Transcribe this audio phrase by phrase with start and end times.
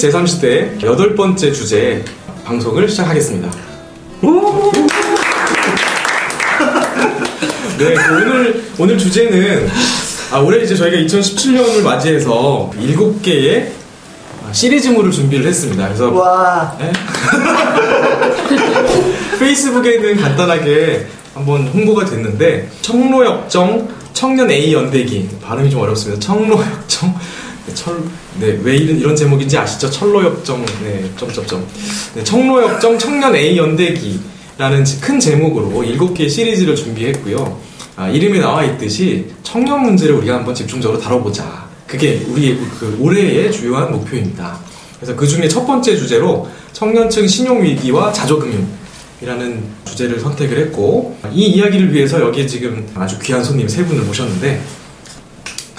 [0.00, 2.02] 팟캐스트 제30대 여덟 번째 주제
[2.44, 3.50] 방송을 시작하겠습니다.
[7.78, 9.68] 네, 그 오늘 오늘 주제는
[10.32, 13.72] 아, 올해 이제 저희가 2017년을 맞이해서 일곱 개의
[14.52, 15.84] 시리즈물을 준비를 했습니다.
[15.86, 16.74] 그래서 와.
[16.78, 16.90] 네?
[19.38, 26.20] 페이스북에는 간단하게 한번 홍보가 됐는데 청로역정 청년 A 연대기 발음이 좀 어렵습니다.
[26.20, 27.14] 청로역정
[27.74, 27.96] 철,
[28.38, 29.90] 네, 왜 이런, 이런 제목인지 아시죠?
[29.90, 31.66] 철로역정, 네, 점점점.
[32.14, 37.58] 네, 청로역정 청년 A 연대기라는 큰 제목으로 일곱 개의 시리즈를 준비했고요.
[37.96, 41.68] 아, 이름에 나와 있듯이 청년 문제를 우리가 한번 집중적으로 다뤄보자.
[41.86, 44.58] 그게 우리 그 올해의 주요한 목표입니다.
[44.96, 52.20] 그래서 그 중에 첫 번째 주제로 청년층 신용위기와 자조금융이라는 주제를 선택을 했고, 이 이야기를 위해서
[52.20, 54.60] 여기에 지금 아주 귀한 손님 세 분을 모셨는데,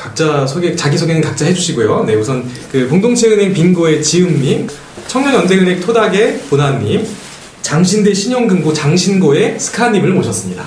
[0.01, 2.05] 각자 소개, 자기소개는 각자 해주시고요.
[2.05, 4.67] 네, 우선 그 공동체은행 빙고의 지은님,
[5.07, 7.07] 청년연대은행 토닥의 보나님,
[7.61, 10.65] 장신대 신용금고 장신고의 스카님을 모셨습니다.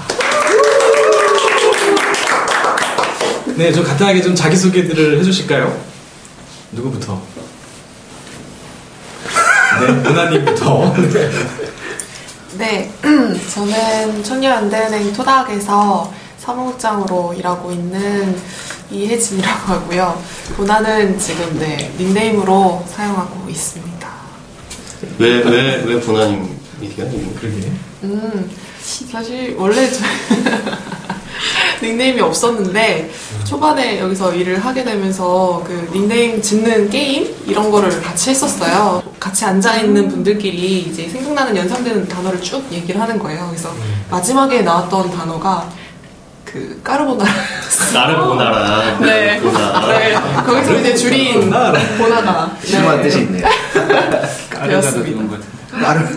[3.56, 5.82] 네, 좀 간단하게 좀 자기소개들을 해주실까요?
[6.70, 7.20] 누구부터?
[9.80, 10.94] 네, 보나님부터.
[12.56, 18.36] 네, 저는 청년연대은행 토닥에서 사무국장으로 일하고 있는
[18.90, 20.22] 이혜진이라고 하고요.
[20.56, 24.08] 보나는 지금 네 닉네임으로 사용하고 있습니다.
[25.18, 27.10] 왜, 왜, 왜 보나님이세요?
[27.40, 27.72] 그러게.
[28.04, 30.04] 음, 사실 원래 저
[31.82, 33.10] 닉네임이 없었는데
[33.44, 39.02] 초반에 여기서 일을 하게 되면서 그 닉네임 짓는 게임 이런 거를 같이 했었어요.
[39.20, 43.46] 같이 앉아 있는 분들끼리 이제 생각나는 연상되는 단어를 쭉 얘기를 하는 거예요.
[43.48, 43.74] 그래서
[44.10, 45.68] 마지막에 나왔던 단어가
[46.54, 47.32] 그 까르보나라.
[47.92, 48.98] 까르보나라.
[49.00, 49.40] 네.
[49.40, 49.88] 보나.
[49.88, 50.14] 네.
[50.46, 51.80] 거기서 이제 줄인 보나라.
[51.98, 52.56] 보나가.
[52.62, 53.44] 심한 뜻이 있네요.
[54.52, 55.36] 되었습니다.
[55.80, 56.16] 나름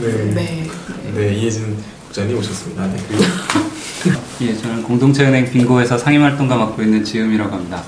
[0.00, 0.08] 네.
[0.34, 0.70] 네.
[1.16, 2.86] 네, 이혜진 국장님 오셨습니다.
[2.86, 2.96] 네,
[4.42, 7.82] 예, 저는 공동체은행 빙고에서 상임활동가 맡고 있는 지음이라고 합니다.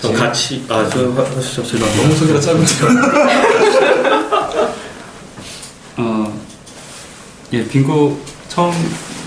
[0.00, 1.64] 저 같이, 아, 저, 하시죠.
[1.64, 4.37] 제가 너무 소개가 짧은데요.
[5.98, 6.32] 어,
[7.52, 8.72] 예, 빙고 처음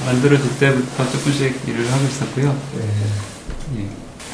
[0.06, 2.58] 만들어질 때부터 조금씩 일을 하고 있었고요.
[3.78, 3.86] 예,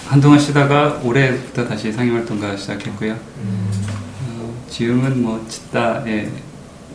[0.08, 3.14] 한동안 쉬다가 올해부터 다시 상임활동가 시작했고요.
[3.14, 6.32] 어, 지음은 뭐 짓다의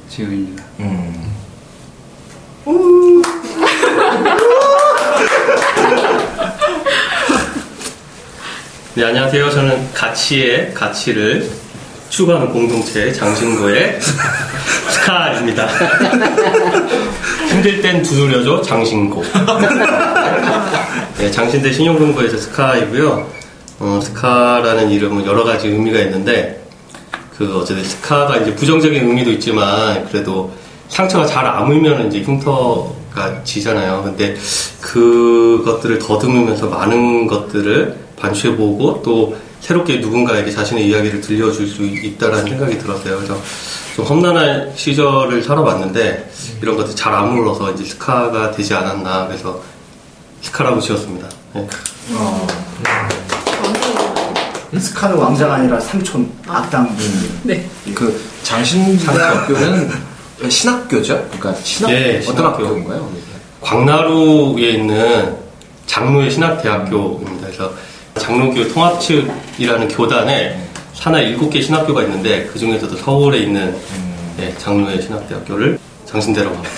[0.09, 0.65] 지음입니다.
[0.81, 1.33] 음.
[8.95, 9.51] 네, 안녕하세요.
[9.51, 11.51] 저는 가치의 가치를
[12.11, 13.99] 추구하는 공동체 장신고의
[15.03, 15.67] 스카입니다.
[17.51, 19.23] 힘들 땐 두드려줘 장신고.
[21.19, 23.27] 네, 장신대 신용금고에서 스카이고요.
[23.81, 26.63] 어, 스카라는 이름은 여러 가지 의미가 있는데
[27.37, 30.53] 그 어쨌든 스카가 이제 부정적인 의미도 있지만 그래도
[30.89, 34.03] 상처가 잘 아물면 이제 흉터가 지잖아요.
[34.05, 34.37] 근데
[34.81, 43.17] 그것들을 더듬으면서 많은 것들을 반추해보고 또 새롭게 누군가에게 자신의 이야기를 들려줄 수 있다라는 생각이 들었어요.
[43.17, 43.41] 그래서
[43.95, 46.31] 좀 험난한 시절을 살아봤는데
[46.61, 49.63] 이런 것들 잘 아물러서 이제 스카가 되지 않았나 그래서
[50.43, 51.29] 스카라고 지었습니다.
[51.55, 51.69] 네.
[54.81, 56.97] 스카는 왕자가 아니라 삼촌 악당분.
[57.45, 57.65] 네.
[57.95, 59.91] 그 장신대학교는
[60.49, 61.29] 신학교죠?
[61.31, 62.65] 그러니까 신학 예, 어떤 신학교.
[62.65, 63.11] 학교 인가요?
[63.61, 65.37] 광나루에 있는
[65.87, 67.47] 장로의 신학대학교입니다.
[67.47, 67.73] 그래서
[68.15, 70.59] 장로교 통합측이라는 교단에
[70.95, 73.75] 산하 일곱 개 신학교가 있는데 그 중에서도 서울에 있는
[74.37, 76.75] 네, 장로의 신학대학교를 장신대라고 합니다.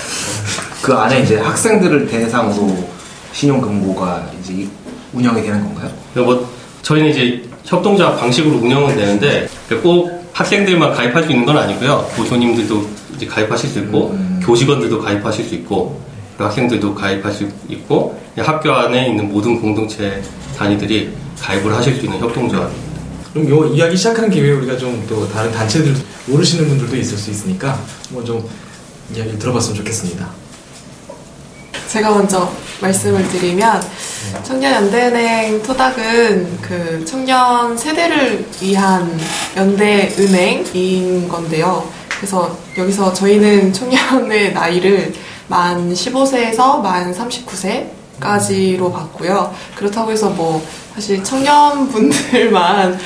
[0.83, 2.89] 그 안에 이제 학생들을 대상으로
[3.33, 4.69] 신용금고가 이제
[5.13, 5.91] 운영이 되는 건가요?
[6.13, 6.51] 그리고 뭐
[6.83, 9.49] 저희는 이제 협동조합 방식으로 운영은 되는데
[9.83, 12.07] 꼭 학생들만 가입할 수 있는 건 아니고요.
[12.17, 16.01] 교수님들도 이제 가입하실 수 있고 교직원들도 가입하실 수 있고
[16.39, 20.21] 학생들도 가입할 수 있고 학교 안에 있는 모든 공동체
[20.59, 22.95] 단위들이 가입을 하실 수 있는 협동조합입니다.
[23.33, 25.95] 그럼 요 이야기 시작하는 김에 우리가 좀 또 다른 단체들
[26.27, 28.49] 모르시는 분들도 있을 수 있으니까 한번 좀
[29.15, 30.27] 이야기를 들어봤으면 좋겠습니다.
[31.89, 32.51] 제가 먼저
[32.81, 33.83] 말씀을 드리면
[34.43, 39.19] 청년연대은행 토닥은 그 청년 세대를 위한
[39.57, 41.89] 연대은행인 건데요.
[42.17, 45.13] 그래서 여기서 저희는 청년의 나이를
[45.49, 49.55] 만 15세에서 만 39세까지로 봤고요.
[49.77, 52.99] 그렇다고 해서 뭐 사실 청년분들만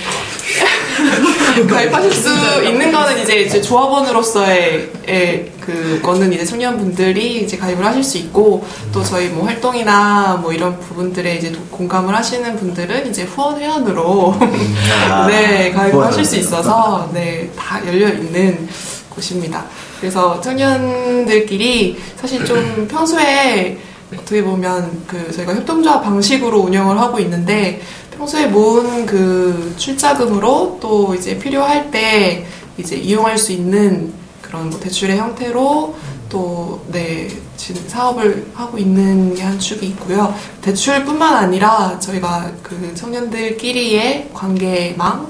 [1.71, 2.29] 가입하실 수
[2.65, 9.03] 있는 거는 이제, 이제 조합원으로서의 의그 거는 이제 청년분들이 이제 가입을 하실 수 있고 또
[9.03, 14.35] 저희 뭐 활동이나 뭐 이런 부분들에 이제 도- 공감을 하시는 분들은 이제 후원 회원으로
[15.11, 16.05] 아, 네 가입을.
[16.07, 18.69] 하실 수 있어서 네 다 열려 있는
[19.11, 19.65] 곳입니다.
[20.01, 23.79] 그래서 청년들끼리 사실 좀 평소에
[24.13, 27.81] 어떻게 보면 그 저희가 협동조합 방식으로 운영을 하고 있는데
[28.17, 32.47] 평소에 모은 그 출자금으로 또 이제 필요할 때
[32.77, 34.13] 이제 이용할 수 있는
[34.43, 35.95] 그런 뭐 대출의 형태로
[36.29, 40.35] 또 네, 지금 사업을 하고 있는 게 한 축이 있고요.
[40.63, 45.27] 대출뿐만 아니라 저희가 그 청년들끼리의 관계망,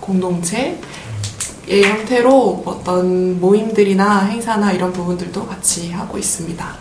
[0.00, 0.78] 공동체의
[1.84, 6.76] 형태로 어떤 모임들이나 행사나 이런 부분들도 같이 하고 있습니다.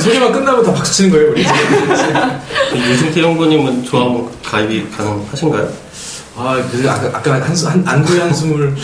[0.00, 1.44] 소개만 끝나면 다 박수 치는 거예요, 우리?
[2.90, 5.84] 유승태 연구님은 조합원 가입이 가능하신가요?
[6.36, 8.74] 아, 그, 아까, 아까 한숨, 한, 안도의 한숨을.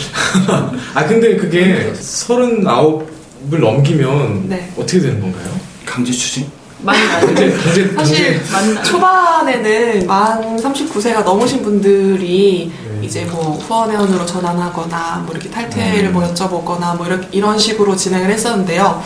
[0.95, 4.71] 아, 근데 그게 서른아홉을 넘기면 네.
[4.77, 5.51] 어떻게 되는 건가요?
[5.85, 6.47] 강제 추진?
[6.83, 7.27] 많이 나요.
[7.63, 8.41] 경제, 사실.
[8.83, 13.05] 초반에는 만 39세가 넘으신 분들이 네.
[13.05, 16.13] 이제 뭐 후원회원으로 전환하거나 뭐 이렇게 탈퇴를 음.
[16.13, 19.01] 뭐 여쭤보거나 뭐 이렇게 이런 식으로 진행을 했었는데요.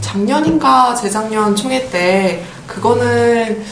[0.00, 3.62] 작년인가 재작년 총회 때 그거는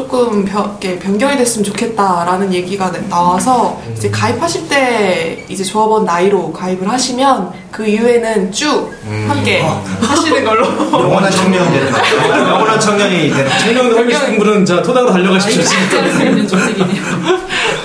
[0.00, 3.94] 조금 변, 변경이 됐으면 좋겠다라는 얘기가 나- 나와서 음.
[3.96, 8.92] 이제 가입하실 때 이제 조합원 나이로 가입을 하시면 그 이후에는 쭉
[9.26, 9.82] 함께 어.
[10.02, 12.02] 하시는 걸로 영원한 청년이 되는 거야.
[12.46, 13.58] 영원한 청년이 되는.
[13.58, 15.62] 청년도 하고 싶은 분은 자, 토닥으로 달려가십시오.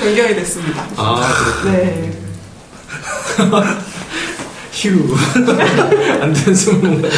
[0.03, 0.83] 변경이 됐습니다.
[0.97, 1.21] 아,
[1.63, 2.11] 네.
[4.73, 5.15] 휴.
[6.21, 7.09] 안 되는 숨을 못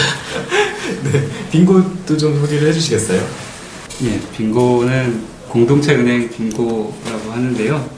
[1.11, 1.27] 네.
[1.51, 3.52] 빙고도 좀 소개를 해주시겠어요?
[4.01, 7.89] 예, 빙고는 공동체 은행 빙고라고 하는데요.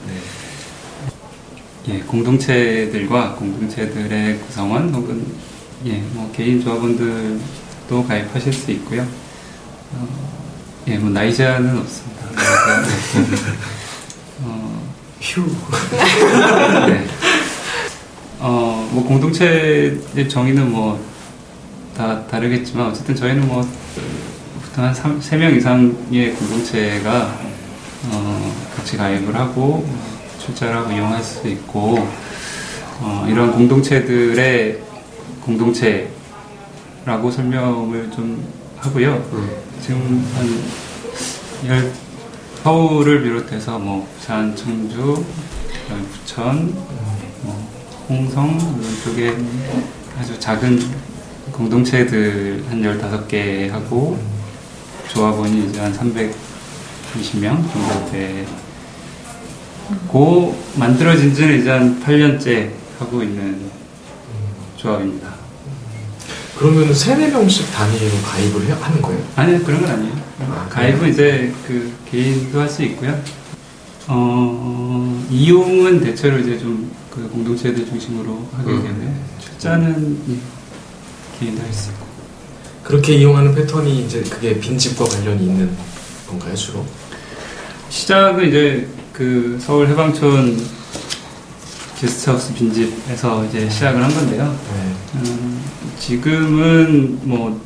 [1.88, 5.24] 예, 공동체들과 공동체들의 구성원 혹은
[5.86, 9.02] 예, 뭐 개인 조합원들도 가입하실 수 있고요.
[9.92, 10.08] 어,
[10.88, 12.26] 예, 뭐 나이 제한은 없습니다.
[14.42, 15.42] 어, 휴.
[16.88, 17.06] 네.
[18.38, 21.16] 어, 뭐 공동체의 정의는 뭐
[21.96, 23.66] 다 다르겠지만 어쨌든 저희는 뭐
[24.76, 27.34] 한 3명 이상의 공동체가
[28.10, 29.88] 어, 같이 가입을 하고
[30.38, 32.06] 출자를 하고 이용할 수 있고
[33.00, 34.78] 어, 이런 공동체들의
[35.40, 36.10] 공동체라고
[37.30, 38.46] 설명을 좀
[38.76, 39.24] 하고요.
[39.80, 41.90] 지금 한 열,
[42.62, 45.24] 서울을 비롯해서 뭐 부산, 청주,
[46.12, 46.74] 부천,
[47.42, 47.68] 뭐
[48.10, 49.34] 홍성 이런 쪽에
[50.18, 50.78] 아주 작은
[51.50, 54.35] 공동체들 한 15개 하고
[55.08, 58.10] 조합원이 이제 한 320명 정도
[60.10, 63.70] 되고 만들어진 지는 이제 한 8년째 하고 있는
[64.76, 65.34] 조합입니다.
[66.58, 69.22] 그러면 세네 명씩 단위로 가입을 해- 하는 거예요?
[69.36, 70.14] 아니 그런 건 아니에요.
[70.40, 73.18] 아, 가입은 이제 그 개인도 할 수 있고요.
[74.08, 78.82] 어, 이용은 대체로 이제 좀 그 공동체들 중심으로 하기 음.
[78.82, 80.36] 때문에 출자는 예,
[81.40, 82.05] 개인도 할 수 있고.
[82.86, 85.76] 그렇게 이용하는 패턴이 이제 그게 빈집과 관련이 있는
[86.28, 86.86] 건가요, 주로?
[87.88, 90.56] 시작은 이제 그 서울 해방촌
[91.98, 94.56] 게스트하우스 빈집에서 이제 시작을 한 건데요.
[94.72, 94.94] 네.
[95.16, 95.64] 음,
[95.98, 97.60] 지금은 뭐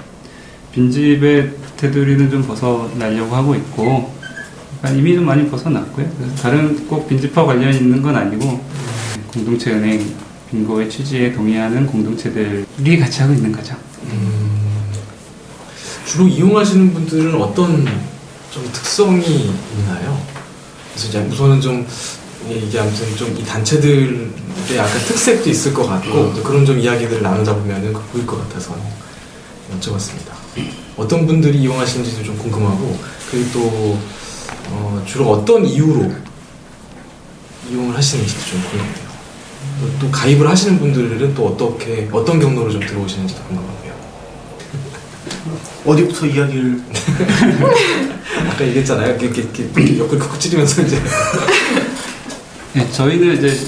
[0.72, 4.14] 빈집의 테두리는 좀 벗어나려고 하고 있고
[4.96, 6.08] 이미 좀 많이 벗어났고요.
[6.40, 8.64] 다른 꼭 빈집과 관련이 있는 건 아니고
[9.34, 10.14] 공동체 은행
[10.50, 13.76] 빙고의 취지에 동의하는 공동체들이 같이 하고 있는 거죠.
[14.04, 14.39] 음,
[16.10, 17.86] 주로 이용하시는 분들은 어떤
[18.50, 19.24] 좀 특성이
[19.78, 20.20] 있나요?
[20.90, 21.86] 그래서 이제 우선은 좀
[22.48, 24.30] 예, 이게 아무튼 좀 이 단체들의
[24.76, 28.74] 약간 특색도 있을 것 같고 또 그런 좀 이야기들을 나누다 보면은 그 보일 것 같아서
[29.78, 30.32] 여쭤봤습니다.
[30.96, 32.98] 어떤 분들이 이용하시는지도 좀 궁금하고
[33.30, 33.98] 그리고 또
[34.70, 36.12] 어, 주로 어떤 이유로
[37.70, 39.10] 이용을 하시는지도 좀 궁금해요.
[39.80, 43.89] 또, 또 가입을 하시는 분들은 또 어떻게 어떤 경로로 좀 들어오시는지도 궁금하고요.
[45.84, 46.80] 어디부터 이야기를
[48.50, 49.16] 아까 얘기했잖아요.
[49.16, 51.00] 이렇게, 이렇게, 이렇게 옆구리 콕 찌르면서 이제
[52.74, 53.58] 네, 저희는 이제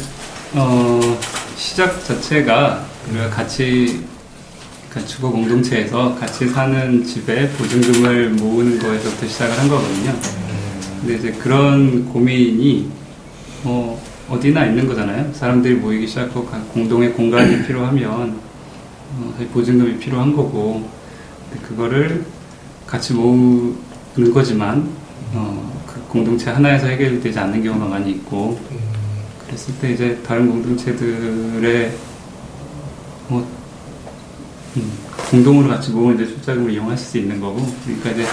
[0.54, 1.18] 어,
[1.56, 4.04] 시작 자체가 우리가 같이
[4.88, 10.14] 그러니까 주거 공동체에서 같이 사는 집에 보증금을 모으는 거에서부터 시작을 한 거거든요.
[11.00, 12.90] 근데 이제 그런 고민이
[13.62, 15.32] 뭐 어디나 있는 거잖아요.
[15.32, 18.38] 사람들이 모이기 시작하고 각 공동의 공간이 필요하면
[19.14, 20.88] 어, 보증금이 필요한 거고
[21.60, 22.24] 그거를
[22.86, 24.88] 같이 모으는 거지만
[25.32, 28.60] 어, 그 공동체 하나에서 해결되지 않는 경우가 많이 있고
[29.46, 31.92] 그랬을 때 이제 다른 공동체들의
[33.28, 33.46] 뭐
[34.76, 34.92] 음,
[35.30, 38.26] 공동으로 같이 모은 이제 출자금을 이용하실 수 있는 거고 그러니까 이제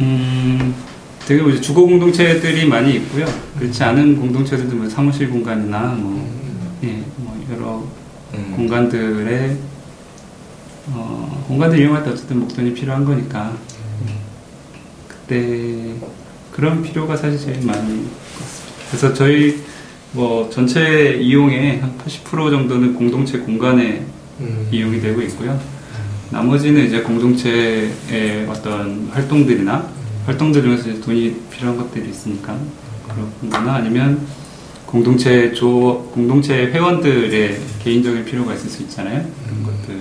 [0.00, 0.74] 음
[1.26, 3.26] 되게 뭐 이제 주거 공동체들이 많이 있고요
[3.58, 6.26] 그렇지 않은 공동체들도 뭐 사무실 공간이나 뭐,
[6.84, 7.82] 예, 뭐 여러
[8.34, 8.52] 음.
[8.56, 9.56] 공간들의
[10.90, 13.56] 어, 공간들 이용할 때 어쨌든 목돈이 필요한 거니까
[15.06, 15.94] 그때
[16.52, 18.88] 그런 필요가 사실 제일 많이 같습니다.
[18.88, 19.62] 그래서 저희
[20.12, 24.06] 뭐 전체 이용의 한 80% 정도는 공동체 공간에
[24.40, 24.68] 음.
[24.72, 25.60] 이용이 되고 있고요.
[26.30, 29.88] 나머지는 이제 공동체의 어떤 활동들이나
[30.26, 32.56] 활동들 중에서 돈이 필요한 것들이 있으니까
[33.08, 34.26] 그렇거나 아니면
[34.84, 39.24] 공동체 조 공동체 회원들의 개인적인 필요가 있을 수 있잖아요.
[39.44, 40.00] 그런 것들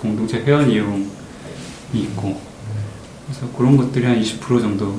[0.00, 1.06] 공동체 회원 이용이
[1.92, 2.40] 있고
[3.26, 4.98] 그래서 그런 것들이 한 20% 정도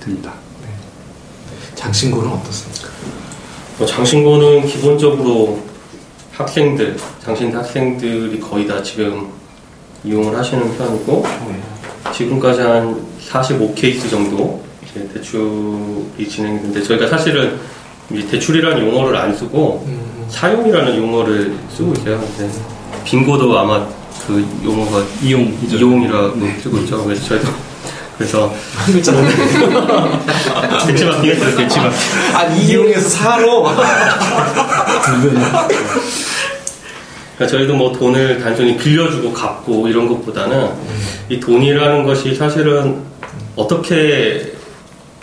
[0.00, 0.32] 듭니다.
[1.74, 2.88] 장신구는 어떻습니까?
[3.78, 5.60] 뭐 장신고는 기본적으로
[6.32, 9.28] 학생들, 장신대 학생들이 거의 다 지금
[10.04, 11.24] 이용을 하시는 편이고
[12.14, 17.58] 지금까지 한 45케이스 정도 이제 대출이 진행됐는데 저희가 사실은
[18.10, 20.26] 이제 대출이라는 용어를 안 쓰고 음.
[20.28, 22.20] 사용이라는 용어를 쓰고 있어요.
[23.04, 23.86] 빙고도 아마
[24.26, 25.76] 그 용어가 이용이죠.
[25.76, 27.04] 이용이라고 쓰고 있죠.
[27.04, 27.48] 그래서 저희도
[28.18, 29.20] 그래서 한 글자 더
[30.86, 31.56] 대치마킹 했어요.
[31.56, 32.36] 대치마킹.
[32.36, 33.64] 아, 이용해서 사로?
[37.36, 40.70] 그러니까 저희도 뭐 돈을 단순히 빌려주고 갚고 이런 것보다는
[41.28, 43.00] 이 돈이라는 것이 사실은
[43.56, 44.52] 어떻게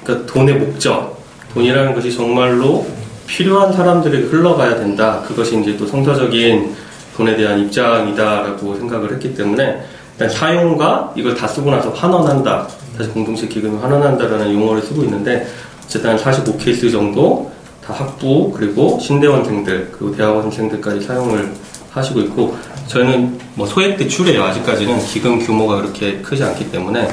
[0.03, 2.85] 그러니까 돈의 목적, 돈이라는 것이 정말로
[3.27, 5.23] 필요한 사람들에게 흘러가야 된다.
[5.27, 6.75] 그것이 이제 또 성서적인
[7.19, 9.83] 돈에 대한 입장이다라고 생각을 했기 때문에
[10.13, 12.65] 일단 사용과 이걸 다 쓰고 나서 환원한다.
[12.97, 15.45] 다시 공동체 기금이 환원한다라는 용어를 쓰고 있는데
[15.83, 17.51] 어쨌든 한 45케이스 정도
[17.85, 21.51] 다 학부 그리고 신대원생들 그리고 대학원생들까지 사용을
[21.91, 22.55] 하시고 있고
[22.87, 27.09] 저희는 뭐 소액 대출이에요 아직까지는 기금 규모가 그렇게 크지 않기 때문에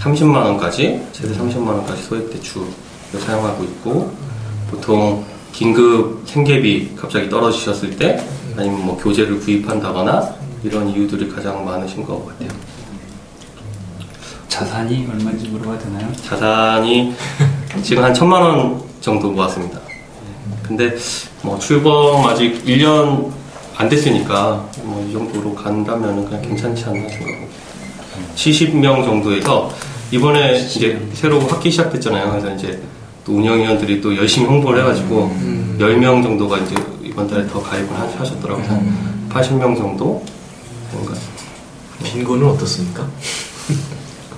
[0.00, 2.68] 30만 원까지 최대 30만 원까지 소액 대출을
[3.18, 4.12] 사용하고 있고
[4.70, 8.24] 보통 긴급 생계비 갑자기 떨어지셨을 때
[8.56, 12.50] 아니면 뭐 교재를 구입한다거나 이런 이유들이 가장 많으신 것 같아요.
[14.48, 16.12] 자산이 얼마인지 물어봐도 되나요?
[16.28, 17.14] 자산이
[17.82, 19.80] 지금 한 천만 원 정도 모았습니다.
[20.62, 20.94] 근데
[21.42, 23.30] 뭐 출범 아직 1년
[23.76, 27.48] 안 됐으니까 뭐 이 정도로 간다면 그냥 괜찮지 않나 생각하고
[28.36, 29.70] 70명 정도에서
[30.10, 32.30] 이번에 이제 새로 학기 시작됐잖아요.
[32.30, 32.80] 그래서 이제
[33.24, 35.76] 또 운영위원들이 또 열심히 홍보를 해가지고 음.
[35.80, 36.74] 10명 정도가 이제
[37.12, 38.64] 이번 달에 더 가입을 하- 하셨더라고요.
[38.66, 39.28] 음.
[39.30, 40.24] 80명 정도
[40.92, 41.20] 같아요.
[42.04, 43.06] 빈곤은 어떻습니까?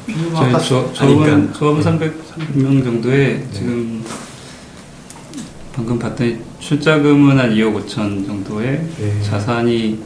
[0.07, 0.93] 저희 조, 아니까.
[0.93, 4.04] 조합은, 조합은 300, 300명 정도에 지금
[5.73, 9.23] 방금 봤더니 출자금은 한 2억 5천 정도에 네.
[9.23, 10.02] 자산이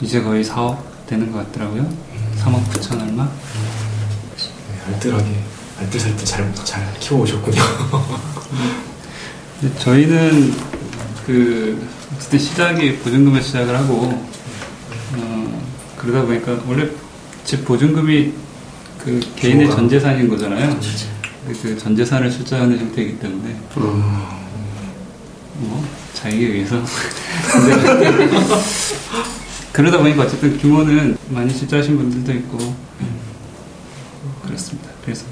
[0.00, 1.82] 이제 거의 4억 되는 것 같더라고요.
[2.38, 3.24] 3억 9천 얼마?
[3.24, 5.42] 네, 알뜰하게,
[5.80, 7.60] 알뜰살뜰 잘, 잘 키워오셨군요.
[9.60, 10.54] 근데 저희는
[11.26, 14.24] 그 어쨌든 시작이 보증금을 시작을 하고
[15.16, 15.62] 어,
[15.96, 16.88] 그러다 보니까 원래
[17.44, 18.32] 집 보증금이
[18.98, 19.70] 그 개인의.
[19.70, 20.78] 전 재산인 거잖아요.
[21.46, 23.54] 근데 그전 재산을 출자하는 형태이기 때문에
[25.56, 26.82] 뭐 자기에 의해서
[29.72, 32.74] 그러다 보니까 어쨌든 규모는 많이 출자하신 분들도 있고
[34.46, 34.88] 그렇습니다.
[35.04, 35.24] 그래서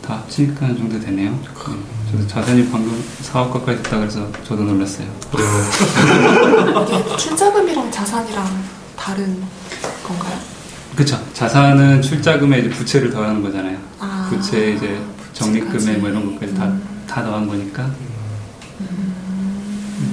[0.00, 1.38] 다 합치니까 한 정도 되네요.
[2.10, 2.12] 네.
[2.12, 5.06] 저도 자산이 방금 4억 가까이 됐다 그래서 저도 놀랐어요.
[6.86, 8.46] 이게 출자금이랑 자산이랑
[8.96, 9.42] 다른
[10.06, 10.38] 건가요?
[10.96, 11.18] 그쵸.
[11.34, 13.78] 자산은 출자금에 이제 부채를 더하는 거잖아요.
[14.00, 14.98] 아, 부채 이제
[15.32, 15.98] 적립금에.
[15.98, 16.82] 뭐 이런 것까지 다, 음.
[17.06, 17.88] 다 더한 거니까.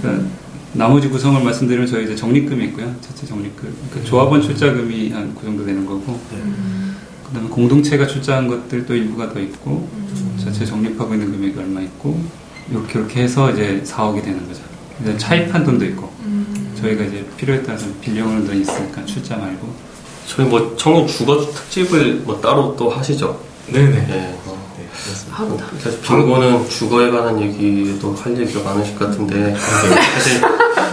[0.02, 0.28] 그러니까
[0.74, 2.94] 나머지 구성을 말씀드리면 저희 이제 적립금이 있고요.
[3.02, 3.74] 자체 적립금.
[3.90, 6.20] 그러니까 조합원 출자금이 한 그 정도 되는 거고.
[6.34, 10.25] 음, 그다음에 공동체가 출자한 것들도 일부가 더 있고 음.
[10.56, 12.18] 자체 적립하고 있는 금액이 얼마 있고
[12.72, 14.62] 이렇게 이렇게 해서 이제 4억이 되는 거죠.
[14.98, 16.74] 그다음에 차입한 돈도 있고 음.
[16.80, 19.68] 저희가 이제 필요에 따라서 빌려오는 돈이 있으니까 출자 말고
[20.28, 23.38] 저희 뭐 청년 주거 특집을 뭐 따로 또 하시죠?
[23.68, 24.08] 네네.
[24.08, 24.40] 네.
[24.46, 24.58] 어.
[24.78, 25.80] 네.
[25.84, 30.42] 사실 빙고는 주거에 관한 얘기도 할 얘기가 많으실 것 같은데 사실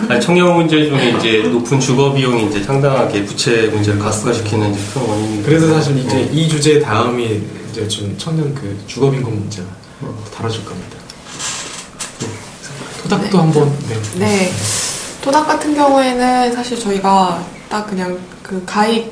[0.09, 5.03] 아니, 청년 문제 중에 이제 높은 주거 비용이 이제 상당하게 부채 문제를 가속화시키는 이제 큰
[5.03, 6.29] 원인이 그래서 사실 이제 어.
[6.33, 9.67] 이 주제 다음이 이제 좀 청년 그 주거 빈곤 문제가
[10.35, 10.97] 다뤄질 겁니다.
[13.03, 13.37] 토닥도 네.
[13.37, 13.97] 한번 네.
[14.19, 14.53] 네.
[15.23, 19.11] 토닥 같은 경우에는 사실 저희가 딱 그냥 그 가입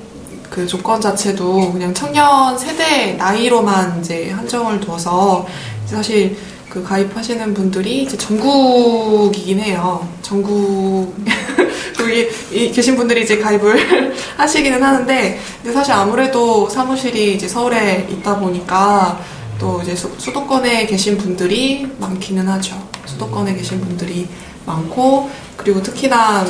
[0.50, 5.46] 그 조건 자체도 그냥 청년 세대 나이로만 이제 한정을 둬서
[5.86, 6.36] 사실
[6.70, 10.08] 그 가입하시는 분들이 이제 전국이긴 해요.
[10.22, 11.12] 전국
[12.00, 18.38] 여기 이- 계신 분들이 이제 가입을 하시기는 하는데 근데 사실 아무래도 사무실이 이제 서울에 있다
[18.38, 19.20] 보니까
[19.58, 22.88] 또 이제 수, 수도권에 계신 분들이 많기는 하죠.
[23.04, 24.28] 수도권에 계신 분들이
[24.64, 26.46] 많고 그리고 특히나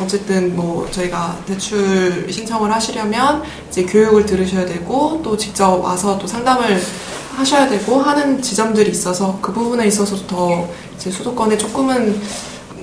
[0.00, 6.80] 어쨌든 뭐 저희가 대출 신청을 하시려면 이제 교육을 들으셔야 되고 또 직접 와서 또 상담을
[7.36, 10.66] 하셔야 되고 하는 지점들이 있어서 그 부분에 있어서 더
[10.96, 12.20] 이제 수도권에 조금은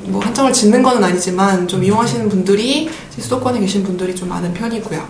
[0.05, 5.01] 뭐 한정을 짓는 건 아니지만 좀 이용하시는 분들이 이제 수도권에 계신 분들이 좀 많은 편이고요.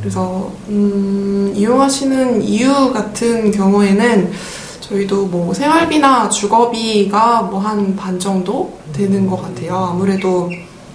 [0.00, 4.32] 그래서 음, 이용하시는 이유 같은 경우에는
[4.80, 9.76] 저희도 뭐 생활비나 주거비가 뭐 한 반 정도 되는 것 같아요.
[9.92, 10.50] 아무래도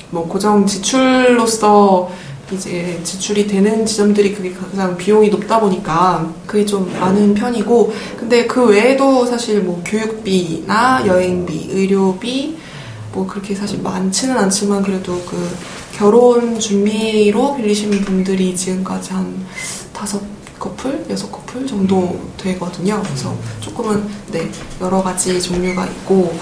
[0.09, 2.09] 뭐 고정 지출로서
[2.51, 8.65] 이제 지출이 되는 지점들이 그게 가장 비용이 높다 보니까 그게 좀 많은 편이고 근데 그
[8.65, 12.57] 외에도 사실 뭐 교육비나 여행비, 의료비
[13.13, 15.49] 뭐 그렇게 사실 많지는 않지만 그래도 그
[15.93, 19.45] 결혼 준비로 빌리신 분들이 지금까지 한
[19.93, 20.21] 다섯
[20.61, 23.01] 커플, 여섯 커플 정도 되거든요.
[23.03, 26.37] 그래서 조금은 네 여러 가지 종류가 있고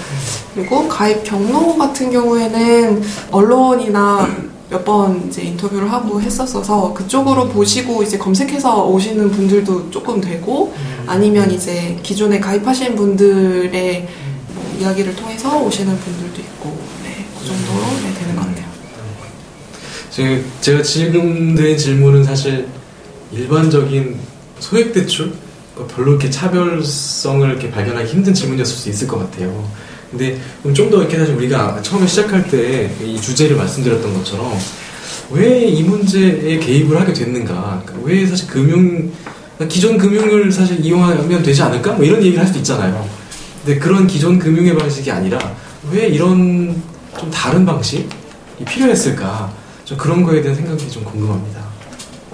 [0.53, 3.01] 그리고 가입 경로 같은 경우에는
[3.31, 4.27] 언론이나
[4.69, 10.73] 몇 번 이제 인터뷰를 하고 했었어서 그쪽으로 보시고 이제 검색해서 오시는 분들도 조금 되고
[11.07, 14.07] 아니면 이제 기존에 가입하신 분들의
[14.53, 18.65] 뭐 이야기를 통해서 오시는 분들도 있고 네, 그 정도로 네, 되는 것 같아요.
[20.11, 22.67] 제- 제가 지금 드린 질문은 사실
[23.31, 24.17] 일반적인
[24.59, 25.33] 소액 대출
[25.95, 29.67] 별로 이렇게 차별성을 이렇게 발견하기 힘든 질문이었을 수 있을 것 같아요.
[30.11, 30.39] 근데
[30.74, 34.53] 좀 더 이렇게 사실 우리가 처음에 시작할 때 이 주제를 말씀드렸던 것처럼
[35.31, 37.83] 왜 이 문제에 개입을 하게 됐는가?
[37.85, 39.11] 그러니까 왜 사실 금융
[39.67, 41.93] 기존 금융을 사실 이용하면 되지 않을까?
[41.93, 43.07] 뭐 이런 얘기를 할 수도 있잖아요.
[43.63, 45.37] 근데 그런 기존 금융의 방식이 아니라
[45.91, 46.81] 왜 이런
[47.19, 48.07] 좀 다른 방식이
[48.67, 49.51] 필요했을까?
[49.85, 51.59] 좀 그런 거에 대한 생각이 좀 궁금합니다.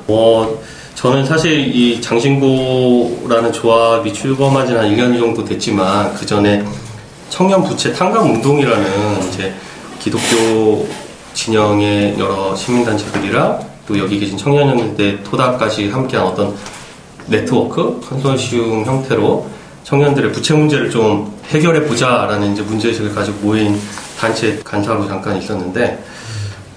[0.07, 6.63] 뭐 저는 사실 이 장신고라는 조합이 출범한 지는 한 1년 정도 됐지만 그 전에
[7.29, 9.53] 청년 부채 탕감 운동이라는 이제
[9.99, 10.87] 기독교
[11.33, 16.55] 진영의 여러 시민단체들이랑 또 여기 계신 청년연대 토닥까지 함께한 어떤
[17.27, 19.47] 네트워크 컨소시움 형태로
[19.83, 23.79] 청년들의 부채 문제를 좀 해결해 보자라는 이제 문제의식을 가지고 모인
[24.19, 26.03] 단체 간사로 잠깐 있었는데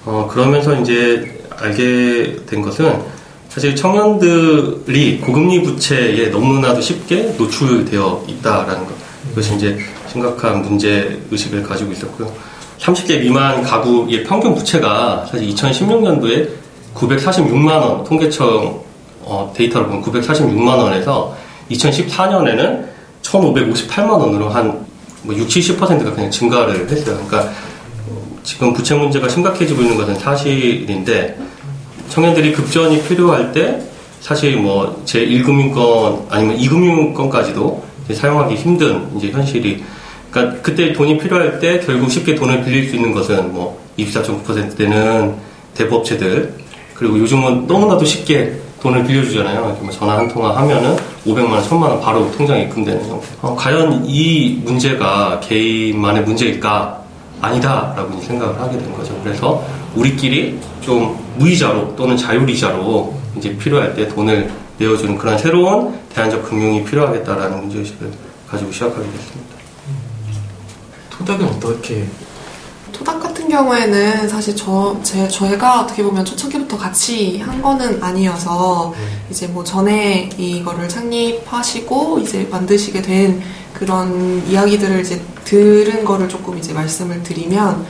[0.05, 3.01] 어, 그러면서 이제 알게 된 것은
[3.49, 8.95] 사실 청년들이 고금리 부채에 너무나도 쉽게 노출되어 있다라는 것.
[9.33, 9.79] 이것이 이제
[10.11, 12.33] 심각한 문제 의식을 가지고 있었고요.
[12.79, 16.49] 30대 미만 가구의 평균 부채가 사실 2016년도에
[16.95, 18.81] 946만 원, 통계청
[19.23, 21.37] 어, 데이터를 보면 946만 원에서
[21.71, 22.85] 2014년에는
[23.23, 24.89] 1,558만 원으로 한
[25.23, 27.19] 뭐 60, 70%가 그냥 증가를 했어요.
[27.27, 27.53] 그러니까
[28.43, 31.39] 지금 부채 문제가 심각해지고 있는 것은 사실인데
[32.09, 33.83] 청년들이 급전이 필요할 때
[34.21, 37.83] 사실 뭐 제 1금융권 아니면 2금융권까지도
[38.15, 39.85] 사용하기 힘든 이제 현실이
[40.39, 45.35] 그러니까 그때 돈이 필요할 때 결국 쉽게 돈을 빌릴 수 있는 것은 뭐 24.9%되는
[45.75, 46.55] 대부업체들
[46.95, 49.77] 그리고 요즘은 너무나도 쉽게 돈을 빌려주잖아요.
[49.81, 50.97] 뭐 전화 한 통화 하면은
[51.27, 53.27] 500만 원, 1000만 원 바로 통장에 입금되는 형태.
[53.43, 56.97] 어, 과연 이 문제가 개인만의 문제일까?
[57.41, 59.19] 아니다라고 생각을 하게 된 거죠.
[59.23, 66.85] 그래서 우리끼리 좀 무이자로 또는 자율이자로 이제 필요할 때 돈을 내어주는 그런 새로운 대안적 금융이
[66.85, 68.11] 필요하겠다라는 문제의식을
[68.49, 69.48] 가지고 시작하게 됐습니다.
[71.19, 72.07] 토닥은 어떻게?
[72.93, 78.95] 토닥 같은 경우에는 사실 저, 제, 저희가 어떻게 보면 초창기부터 같이 한 거는 아니어서
[79.31, 83.43] 이제 뭐 전에 이거를 창립하시고 이제 만드시게 된
[83.75, 87.87] 그런 이야기들을 이제 들은 거를 조금 이제 말씀을 드리면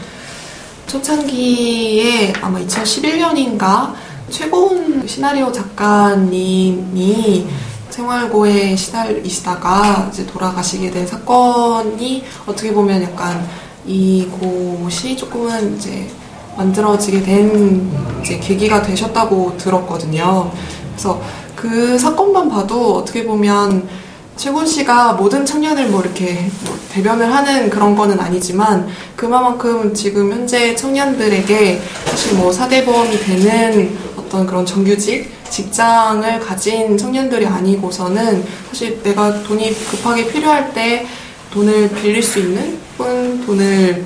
[0.86, 3.94] 초창기에 아마 2011년인가?
[4.30, 7.46] 최고운 시나리오 작가님이
[7.90, 13.46] 생활고에 시달리시다가 이제 돌아가시게 된 사건이 어떻게 보면 약간
[13.86, 16.08] 이 곳이 조금은 이제
[16.56, 20.50] 만들어지게 된 이제 계기가 되셨다고 들었거든요.
[20.92, 21.20] 그래서
[21.54, 23.88] 그 사건만 봐도 어떻게 보면
[24.36, 30.76] 최곤 씨가 모든 청년을 뭐 이렇게 뭐 대변을 하는 그런 거는 아니지만 그만큼 지금 현재
[30.76, 33.98] 청년들에게 사실 뭐 사대보험이 되는
[34.28, 41.06] 어떤 그런 정규직 직장을 가진 청년들이 아니고서는 사실 내가 돈이 급하게 필요할 때
[41.50, 44.04] 돈을 빌릴 수 있는 혹은 돈을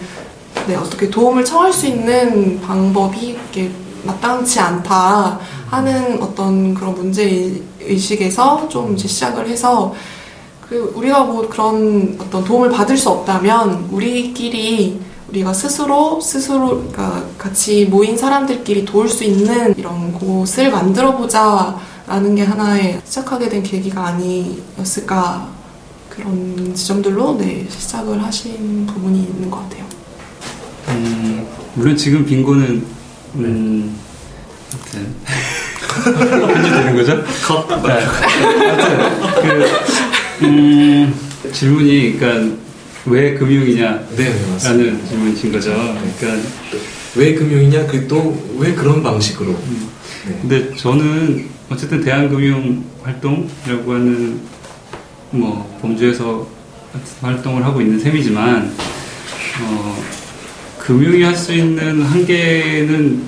[0.68, 3.68] 네, 어떻게 도움을 청할 수 있는 방법이 이렇게
[4.04, 9.92] 마땅치 않다 하는 어떤 그런 문제 의식에서 좀 이제 시작을 해서
[10.68, 15.00] 그 우리가 뭐 그런 어떤 도움을 받을 수 없다면 우리끼리
[15.32, 22.42] 우리가 스스로 스스로 그러니까 같이 모인 사람들끼리 도울 수 있는 이런 곳을 만들어 보자라는 게
[22.42, 25.48] 하나의 시작하게 된 계기가 아니었을까
[26.10, 29.86] 그런 지점들로 네 시작을 하신 부분이 있는 것 같아요.
[30.88, 32.84] 음, 물론 지금 빙고는
[33.36, 33.98] 음,
[34.74, 35.16] 아무튼
[36.52, 37.24] 편집되는 거죠?
[37.46, 37.68] 컷.
[37.82, 38.04] 네.
[38.68, 39.64] 아무튼
[40.38, 41.14] 그 음,
[41.50, 42.54] 질문이 그러니까
[43.06, 45.08] 왜 금융이냐라는 네, 네.
[45.08, 45.70] 질문이신 거죠.
[46.20, 46.48] 그러니까
[47.16, 47.86] 왜 금융이냐?
[47.86, 49.52] 그 또 왜 그런 방식으로?
[49.52, 50.38] 네.
[50.40, 54.40] 근데 저는 어쨌든 대한금융 활동이라고 하는
[55.30, 56.46] 뭐 범주에서
[57.20, 58.72] 활동을 하고 있는 셈이지만
[59.62, 60.02] 어,
[60.78, 63.22] 금융이 할 수 있는 한계는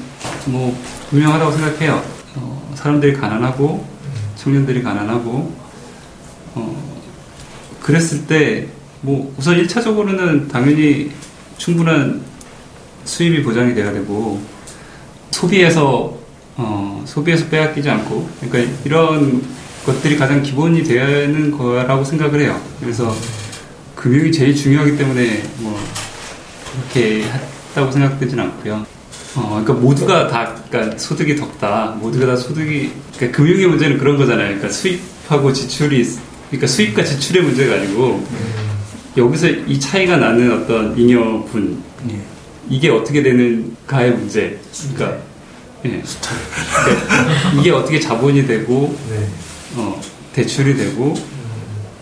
[0.46, 0.78] 뭐
[1.10, 2.04] 분명하다고 생각해요.
[2.37, 3.87] 어, 사람들이 가난하고
[4.37, 5.52] 청년들이 가난하고
[6.54, 6.94] 어,
[7.80, 8.68] 그랬을 때
[9.04, 11.10] 뭐 우선 1차적으로는 당연히
[11.58, 12.22] 충분한
[13.04, 14.40] 수입이 보장이 돼야 되고
[15.30, 16.16] 소비에서
[16.56, 19.42] 어, 소비에서 빼앗기지 않고 그러니까 이런
[19.84, 22.58] 것들이 가장 기본이 되는 거라고 생각을 해요.
[22.80, 23.14] 그래서
[23.94, 25.78] 금융이 제일 중요하기 때문에 뭐
[26.72, 28.86] 그렇게 했다고 생각되진 않고요.
[29.36, 31.96] 어, 그러니까 모두가 다 그러니까 소득이 덕다.
[32.00, 34.46] 모두가 다 소득이 그러니까 금융의 문제는 그런 거잖아요.
[34.46, 38.24] 그러니까 수입하고 지출이 있- 그러니까 수입과 지출의 문제가 아니고
[39.16, 41.83] 여기서 이 차이가 나는 어떤 잉여분
[42.68, 44.59] 이게 어떻게 되는가의 문제.
[44.94, 45.18] 그러니까,
[45.85, 46.03] 예.
[46.03, 49.29] 그러니까 이게 어떻게 자본이 되고 네.
[49.77, 50.00] 어,
[50.33, 51.14] 대출이 되고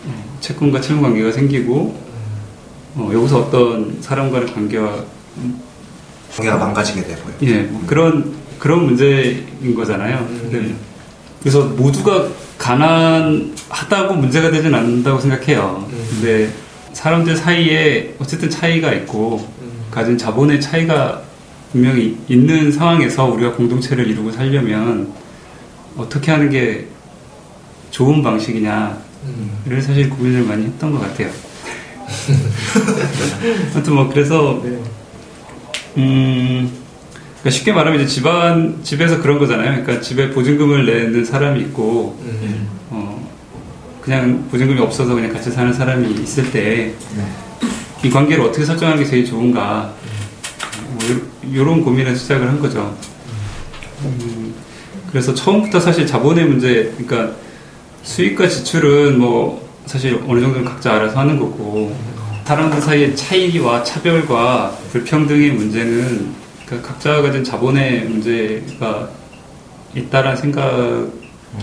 [0.05, 2.01] 어, 채권과 채무 관계가 생기고
[2.95, 5.03] 어, 여기서 어떤 사람과의 관계와
[6.35, 7.33] 관계가 망가지게 되고요.
[7.43, 10.25] 예, 뭐 그런 그런 문제인 거잖아요.
[10.41, 10.73] 근데
[11.41, 15.85] 그래서 모두가 가난하다고 문제가 되진 않는다고 생각해요.
[16.09, 16.49] 근데
[16.93, 19.47] 사람들 사이에 어쨌든 차이가 있고
[19.91, 21.21] 가진 자본의 차이가
[21.71, 25.11] 분명히 있는 상황에서 우리가 공동체를 이루고 살려면
[25.97, 26.87] 어떻게 하는 게
[27.91, 31.29] 좋은 방식이냐를 사실 고민을 많이 했던 것 같아요.
[33.73, 34.63] 아무튼 뭐 그래서
[35.97, 36.71] 음
[37.43, 39.83] 그러니까 쉽게 말하면 이제 집안 집에서 그런 거잖아요.
[39.83, 42.67] 그러니까 집에 보증금을 내는 사람이 있고 음.
[42.89, 43.12] 어
[44.03, 46.93] 그냥 보증금이 없어서 그냥 같이 사는 사람이 있을 때
[48.03, 49.93] 이 관계를 어떻게 설정하는 게 제일 좋은가
[50.89, 52.95] 뭐 이런 고민을 시작을 한 거죠.
[54.03, 54.53] 음,
[55.09, 57.33] 그래서 처음부터 사실 자본의 문제, 그러니까
[58.03, 61.95] 수입과 지출은 뭐 사실 어느 정도는 각자 알아서 하는 거고
[62.43, 66.33] 사람들 사이의 차이와 차별과 불평등의 문제는
[66.65, 69.09] 그러니까 각자가 가진 자본의 문제가
[69.95, 71.07] 있다라는 생각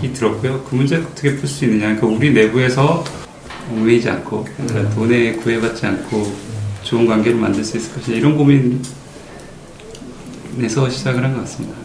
[0.01, 0.63] 이 들었고요.
[0.63, 1.85] 그 문제를 어떻게 풀 수 있느냐.
[1.95, 3.03] 그러니까 우리 내부에서
[3.71, 6.33] 얽매이지 않고 그러니까 돈에 구애받지 않고
[6.83, 8.81] 좋은 관계를 만들 수 있을 것이냐 이런 고민에서
[10.89, 11.77] 시작을 한 것 같습니다.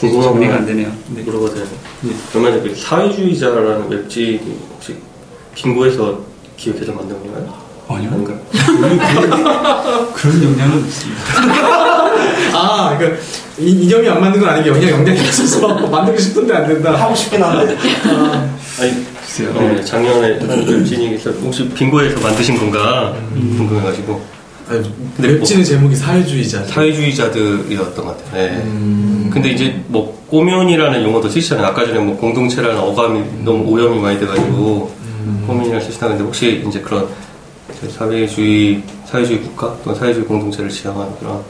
[0.00, 0.92] 정리가 거안 되네요.
[1.08, 1.22] 네.
[1.22, 1.66] 물어봐도 돼요?
[2.02, 2.12] 네.
[2.34, 4.40] 얼마 전에 그 사회주의자라는 웹진이
[4.74, 4.96] 혹시
[5.54, 6.20] 빙고에서
[6.56, 7.54] 기획해서 만든 건가요?
[7.88, 8.10] 아니요.
[8.10, 8.40] 아닌가요?
[10.14, 11.22] 그런 영향은 없습니다.
[12.58, 13.22] 아, 그러니까
[13.58, 16.92] 이, 이념이 안 맞는 건 아니게 그냥 영향이 있어서 만들고 싶은데 안 된다.
[16.94, 17.76] 하고 싶긴 한데
[18.80, 18.92] 아니,
[19.24, 19.50] 글쎄요.
[19.54, 24.36] 어, 작년에 한 웹진이 있어 혹시 빙고에서 만드신 건가 궁금해가지고
[24.68, 26.64] 아니, 근데 웹진의 제목이 사회주의자.
[26.64, 28.32] 사회주의자들이었던 것 같아요.
[28.50, 28.62] 네.
[28.64, 29.30] 음.
[29.32, 31.66] 근데 이제 뭐 꼬면이라는 용어도 쓰시잖아요.
[31.68, 34.90] 아까 전에 뭐 공동체라는 어감이 너무 오염이 많이 돼가지고
[35.46, 37.06] 꼬면이라는 쓰시다 근데 혹시 이제 그런
[37.96, 41.40] 사회주의 사회주의 국가 또는 사회주의 공동체를 지향하는 그런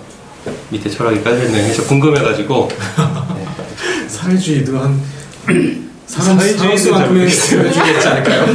[0.71, 3.47] 밑에 철학이 깔려있는 해서 궁금해가지고 네.
[4.09, 5.01] 사회주의도 한
[6.07, 6.37] 사람
[7.09, 7.73] 모르겠어요.
[7.73, 8.47] 사회주의겠지 않을까요?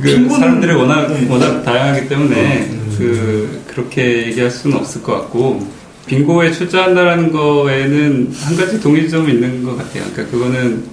[0.00, 5.66] 그 사람들이 워낙 워낙 다양하기 때문에 그 그렇게 얘기할 수는 없을 것 같고
[6.06, 10.04] 빙고에 출자한다라는 거에는 한 가지 동의점이 있는 것 같아요.
[10.12, 10.84] 그러니까 그거는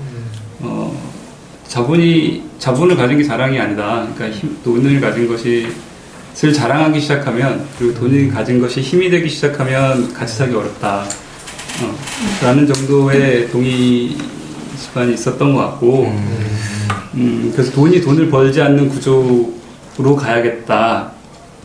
[0.60, 1.02] 어,
[1.68, 4.08] 자본이 자본을 가진 게 자랑이 아니다.
[4.16, 5.68] 그러니까 힘, 돈을 가진 것이
[6.36, 11.06] 슬 자랑하기 시작하면 그리고 돈이 가진 것이 힘이 되기 시작하면 같이 살기 어렵다.
[11.82, 11.96] 어,
[12.44, 14.18] 라는 정도의 동의
[14.78, 16.14] 집안이 있었던 것 같고
[17.14, 21.14] 음, 그래서 돈이 돈을 벌지 않는 구조로 가야겠다.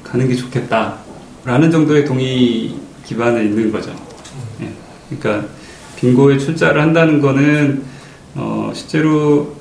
[0.04, 0.98] 가는 게 좋겠다.
[1.44, 2.72] 라는 정도의 동의
[3.04, 3.92] 기반에 있는 거죠.
[4.60, 4.72] 예.
[5.08, 5.48] 그러니까
[5.96, 7.82] 빙고에 출자를 한다는 거는
[8.36, 9.56] 어, 실제로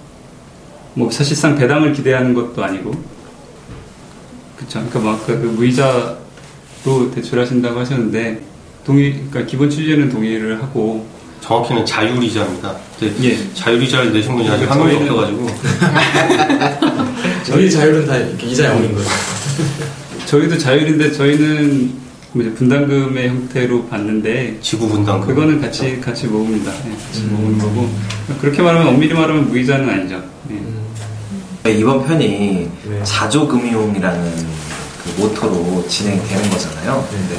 [0.94, 3.19] 뭐 사실상 배당을 기대하는 것도 아니고
[4.60, 4.84] 그쵸.
[4.90, 8.42] 그러니까 막그 무이자로 대출하신다고 하셨는데
[8.86, 11.06] 동의, 그러니까 기본 취지에는 동의를 하고
[11.42, 12.76] 정확히는 자유리자입니다.
[13.24, 13.54] 예.
[13.54, 15.48] 자유리자를 내신 분이 아직 한 저희는- 없어가지고
[17.46, 19.08] 저희 자율은 다 이렇게 이자 영인 거예요.
[20.26, 21.94] 저희도 자율인데 저희는
[22.34, 25.28] 뭐 이제 분담금의 형태로 받는데 지구 분담금.
[25.28, 26.72] 그거는 같이 같이 모읍니다.
[26.72, 27.90] 예, 같이 모으는 거고
[28.42, 30.22] 그렇게 말하면 엄밀히 말하면 무이자는 아니죠.
[30.52, 30.56] 예.
[31.68, 33.04] 이번 편이 네.
[33.04, 34.34] 자조금융이라는
[35.04, 37.06] 그 모토로 진행되는 거잖아요.
[37.10, 37.36] 근데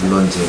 [0.00, 0.40] 물론 이제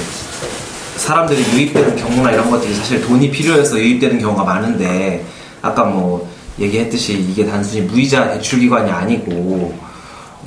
[0.97, 5.23] 사람들이 유입되는 경우나 이런 것들이 사실 돈이 필요해서 유입되는 경우가 많은데
[5.61, 9.77] 아까 뭐 얘기했듯이 이게 단순히 무이자 대출 기관이 아니고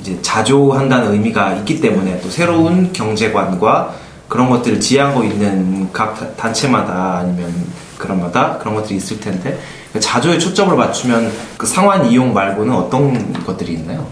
[0.01, 3.93] 이제 자조한다는 의미가 있기 때문에 또 새로운 경제관과
[4.27, 7.53] 그런 것들을 지향하고 있는 각 다- 단체마다 아니면
[7.97, 13.73] 그런마다 그런 것들이 있을 텐데 그 자조에 초점을 맞추면 그 상환 이용 말고는 어떤 것들이
[13.73, 14.07] 있나요?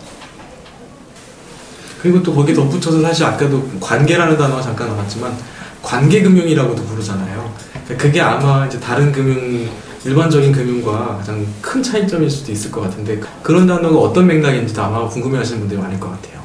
[2.02, 5.34] 그리고 또 거기에 덧붙여서 사실 아까도 관계라는 단어가 잠깐 나왔지만
[5.82, 7.54] 관계금융이라고도 부르잖아요.
[7.86, 9.70] 그러니까 그게 아마 이제 다른 금융
[10.06, 15.60] 일반적인 금융과 가장 큰 차이점일 수도 있을 것 같은데 그런 단어가 어떤 맥락인지도 아마 궁금해하시는
[15.60, 16.40] 분들이 많을 것 같아요.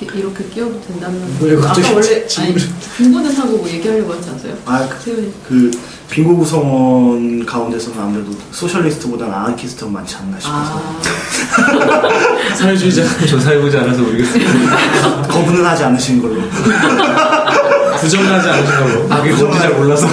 [0.00, 4.30] 이렇게, 이렇게 끼워도 된다면 왜 갑자기 아까 원래 아니 질문을- 공부는 하고 뭐 얘기하려고 하지
[4.30, 4.54] 않았어요?
[4.66, 5.70] 아, 그, 세훈이 그
[6.10, 15.22] 빙고 구성원 가운데서는 아무래도 소셜리스트보다는 아나키스트가 많지 않나 싶어서 아 사회주의자 조사해보지 않아서 모르겠습니다.
[15.28, 16.40] 거부는 하지 않으신 걸로.
[18.00, 20.06] 부정하지 않으신다고 아, 그게 뭔지 잘 몰라서.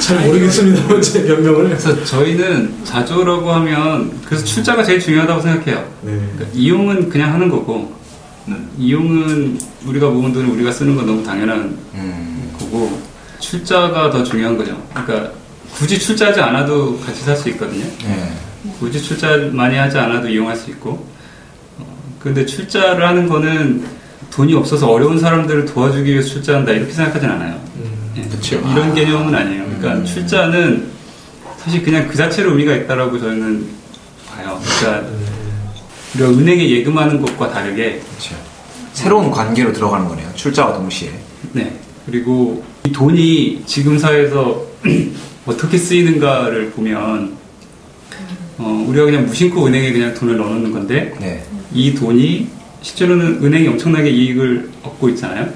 [0.00, 1.00] 잘 모르겠습니다.
[1.00, 1.64] 제 변명을.
[1.68, 5.84] 그래서 저희는 자조라고 하면 그래서 출자가 제일 중요하다고 생각해요.
[6.02, 6.12] 네.
[6.34, 7.92] 그러니까 이용은 그냥 하는 거고
[8.46, 8.56] 네.
[8.76, 12.50] 이용은 우리가 모은 돈을 우리가 쓰는 건 너무 당연한 음.
[12.58, 13.00] 거고
[13.42, 14.80] 출자가 더 중요한 거죠.
[14.94, 15.32] 그러니까
[15.74, 17.84] 굳이 출자하지 않아도 같이 살 수 있거든요.
[18.04, 18.32] 네.
[18.78, 21.06] 굳이 출자 많이 하지 않아도 이용할 수 있고.
[21.78, 23.84] 어, 근데 출자를 하는 거는
[24.30, 27.60] 돈이 없어서 어려운 사람들을 도와주기 위해서 출자한다 이렇게 생각하진 않아요.
[27.76, 28.12] 음.
[28.16, 28.56] 예, 그쵸.
[28.56, 28.94] 이런 아.
[28.94, 29.64] 개념은 아니에요.
[29.64, 30.04] 그러니까 음.
[30.04, 30.86] 출자는
[31.58, 33.66] 사실 그냥 그 자체로 의미가 있다라고 저는
[34.28, 34.60] 봐요.
[34.80, 35.08] 그러니까
[36.14, 38.36] 우리가 은행에 예금하는 것과 다르게 그렇죠.
[38.92, 40.28] 새로운 관계로 들어가는 거네요.
[40.34, 41.10] 출자와 동시에.
[41.52, 41.76] 네.
[42.06, 44.66] 그리고 이 돈이 지금 사회에서
[45.46, 47.36] 어떻게 쓰이는가를 보면
[48.58, 51.42] 어, 우리가 그냥 무심코 은행에 그냥 돈을 넣어놓는 건데 네.
[51.72, 52.48] 이 돈이
[52.82, 55.46] 실제로는 은행이 엄청나게 이익을 얻고 있잖아요.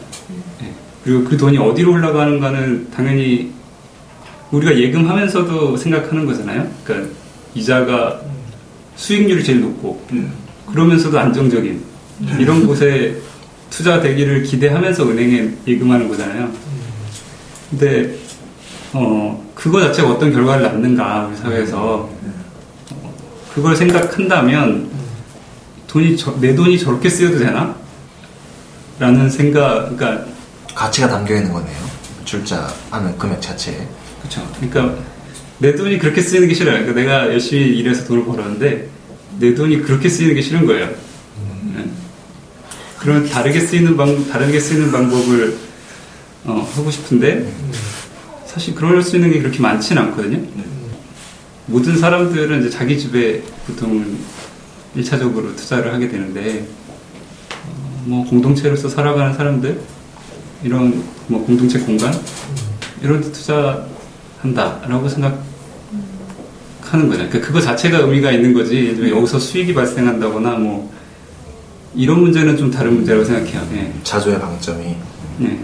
[0.60, 0.72] 네.
[1.04, 3.52] 그리고 그 돈이 어디로 흘러가는가는 당연히
[4.50, 6.68] 우리가 예금하면서도 생각하는 거잖아요.
[6.84, 7.10] 그러니까
[7.54, 8.20] 이자가
[8.94, 10.02] 수익률이 제일 높고
[10.66, 11.80] 그러면서도 안정적인
[12.38, 13.16] 이런 곳에
[13.70, 16.50] 투자되기를 기대하면서 은행에 예금하는 거잖아요.
[17.70, 18.14] 근데
[18.92, 22.08] 어 그거 자체가 어떤 결과를 낳는가 우리 사회에서
[22.90, 23.14] 어,
[23.52, 24.90] 그걸 생각한다면
[25.86, 27.74] 돈이 저- 내 돈이 저렇게 쓰여도 되나?
[28.98, 30.24] 라는 생각, 그러니까
[30.74, 31.76] 가치가 담겨 있는 거네요.
[32.24, 33.76] 출자하는 금액 자체에.
[34.20, 34.46] 그렇죠.
[34.58, 34.96] 그러니까
[35.58, 36.78] 내 돈이 그렇게 쓰이는 게 싫어요.
[36.84, 38.88] 그러니까 내가 열심히 일해서 돈을 벌었는데
[39.38, 40.88] 내 돈이 그렇게 쓰이는 게 싫은 거예요.
[43.06, 43.12] 네.
[43.12, 45.56] 그러면 다르게 쓰이는 방 다르게 쓰이는 방법을
[46.44, 47.48] 어, 하고 싶은데
[48.44, 50.44] 사실 그럴 수 있는 게 그렇게 많지는 않거든요.
[51.66, 54.18] 모든 사람들은 이제 자기 집에 보통은
[54.96, 56.66] 일차적으로 투자를 하게 되는데
[57.64, 59.80] 어, 뭐 공동체로서 살아가는 사람들
[60.64, 62.12] 이런 뭐 공동체 공간
[63.02, 65.38] 이런 데 투자한다라고 생각하는
[67.08, 67.28] 거죠.
[67.28, 68.96] 그러니까 그거 자체가 의미가 있는 거지.
[68.98, 70.95] 뭐 여기서 수익이 발생한다거나 뭐
[71.96, 73.66] 이런 문제는 좀 다른 문제라고 생각해요.
[73.74, 73.92] 예.
[74.04, 74.84] 자조의 방점이.
[75.42, 75.58] 예.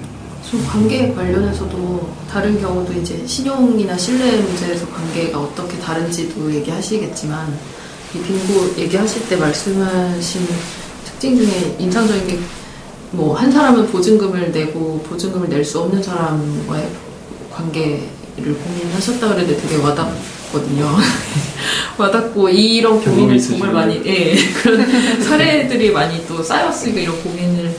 [0.50, 7.56] 좀 관계 관련해서도 다른 경우도 이제 신용이나 신뢰 문제에서 관계가 어떻게 다른지도 얘기하시겠지만
[8.14, 10.46] 이 빙고 얘기하실 때 말씀하신
[11.04, 12.38] 특징 중에 인상적인 게
[13.14, 16.88] 뭐 한 사람은 보증금을 내고 보증금을 낼 수 없는 사람과의
[17.52, 18.00] 관계를
[18.64, 20.96] 고민하셨다 그랬는데 되게 와닿거든요.
[21.96, 23.40] 와닿고 이런 고민을.
[23.40, 24.84] 정말 많이 예, 그런
[25.22, 27.74] 사례들이 많이 또 쌓였으니까 이런 고민을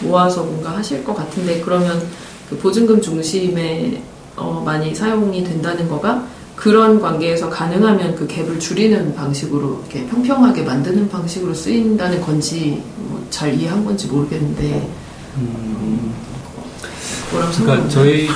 [0.00, 2.02] 모아서 뭔가 하실 것 같은데 그러면
[2.48, 4.02] 그 보증금 중심에
[4.36, 6.24] 어, 많이 사용이 된다는 거가
[6.56, 13.54] 그런 관계에서 가능하면 그 갭을 줄이는 방식으로 이렇게 평평하게 만드는 방식으로 쓰인다는 건지 뭐 잘
[13.54, 14.88] 이해한 건지 모르겠는데
[17.30, 17.88] 뭐라고 그러니까?
[17.88, 18.28] 저희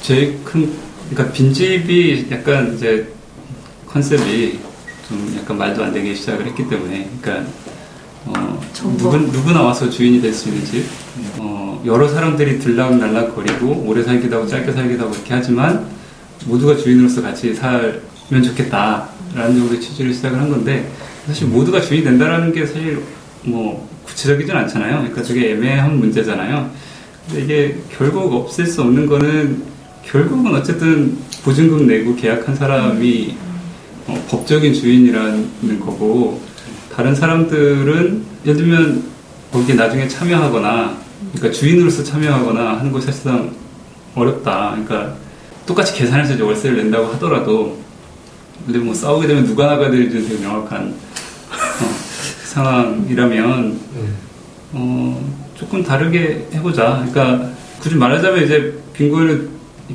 [0.00, 0.72] 제일 큰
[1.10, 3.12] 그러니까 빈집이 약간 이제
[3.92, 4.58] 컨셉이
[5.08, 7.50] 좀 약간 말도 안 되게 시작을 했기 때문에 그러니까
[8.24, 8.60] 어.
[8.98, 10.84] 누구 누구나 와서 주인이 될 수 있는 집
[11.38, 15.86] 어, 여러 사람들이 들락날락 거리고 오래 살기도 하고 짧게 살기도 하고 이렇게 하지만
[16.46, 20.90] 모두가 주인으로서 같이 살면 좋겠다라는 정도의 취지를 시작을 한 건데
[21.26, 23.02] 사실 모두가 주인이 된다라는 게 사실
[23.44, 24.98] 뭐 구체적이진 않잖아요.
[24.98, 26.70] 그러니까 되게 애매한 문제잖아요.
[27.28, 29.62] 근데 이게 결국 없앨 수 없는 거는
[30.04, 33.36] 결국은 어쨌든 보증금 내고 계약한 사람이
[34.06, 36.40] 어, 법적인 주인이라는 거고
[36.94, 39.04] 다른 사람들은 예를 들면
[39.52, 40.96] 거기에 나중에 참여하거나
[41.32, 43.54] 그러니까 주인으로서 참여하거나 하는 것이 사실상
[44.14, 44.70] 어렵다.
[44.72, 45.14] 그러니까
[45.64, 47.78] 똑같이 계산해서 이제 월세를 낸다고 하더라도
[48.66, 50.94] 근데 뭐 싸우게 되면 누가 나가야 될지 되게 명확한 어,
[52.44, 53.80] 상황이라면
[54.72, 57.06] 어, 조금 다르게 해보자.
[57.06, 59.50] 그러니까 굳이 말하자면 이제 빙고는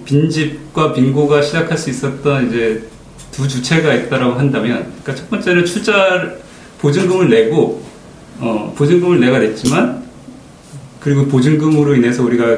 [0.05, 2.87] 빈집과 빙고가 시작할 수 있었던 이제
[3.31, 6.31] 두 주체가 있다라고 한다면, 그러니까 첫 번째는 출자
[6.79, 7.83] 보증금을 내고
[8.39, 10.03] 어, 보증금을 내가 냈지만
[10.99, 12.57] 그리고 보증금으로 인해서 우리가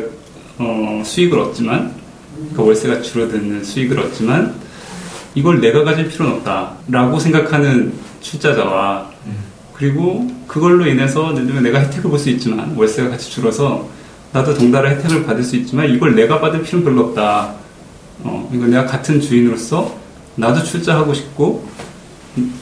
[0.57, 1.93] 어, 수익을 얻지만
[2.35, 4.55] 그러니까 월세가 줄어드는 수익을 얻지만
[5.35, 9.11] 이걸 내가 가질 필요는 없다라고 생각하는 출자자와
[9.73, 13.87] 그리고 그걸로 인해서 내가 혜택을 볼 수 있지만 월세가 같이 줄어서
[14.33, 17.53] 나도 덩달아 혜택을 받을 수 있지만 이걸 내가 받을 필요는 별로 없다.
[18.21, 19.97] 어, 이걸 내가 같은 주인으로서
[20.39, 21.67] 나도 출자하고 싶고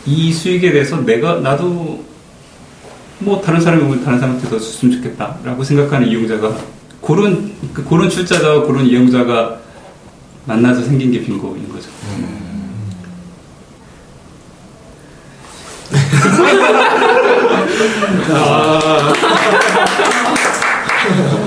[0.06, 2.04] 이 수익에 대해서 내가 나도
[3.20, 6.56] 뭐 다른 사람이 오면 다른 사람한테 더 줬으면 좋겠다라고 생각하는 이용자가
[7.02, 9.60] 그런 그- 그런 출자자와 그런 이용자가
[10.46, 11.90] 만나서 생긴 게 빙고인 거죠.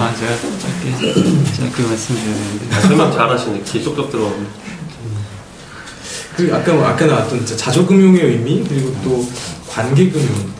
[0.01, 0.97] 아 제가 짧게
[1.57, 1.83] 짧게
[2.73, 3.63] 아, 설명 잘하시네.
[3.65, 4.47] 귀 쏙쏙 들어오네.
[6.37, 9.27] 그 아까 아까 나왔던 자조금융의 의미 그리고 또
[9.69, 10.51] 관계금융.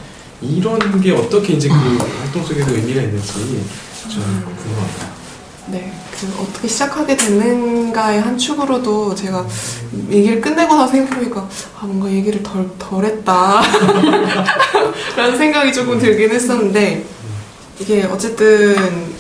[0.43, 3.33] 이런 게 어떻게 이제 그 활동 속에서 의미가 있는지
[4.09, 5.11] 좀 궁금합니다.
[5.67, 9.47] 네, 그 어떻게 시작하게 됐는가의 한 축으로도 제가
[10.11, 13.61] 얘기를 끝내고 나서 생각해보니까 아 뭔가 얘기를 덜 덜했다.
[15.17, 17.05] 라는 생각이 조금 들긴 했었는데
[17.79, 18.75] 이게 어쨌든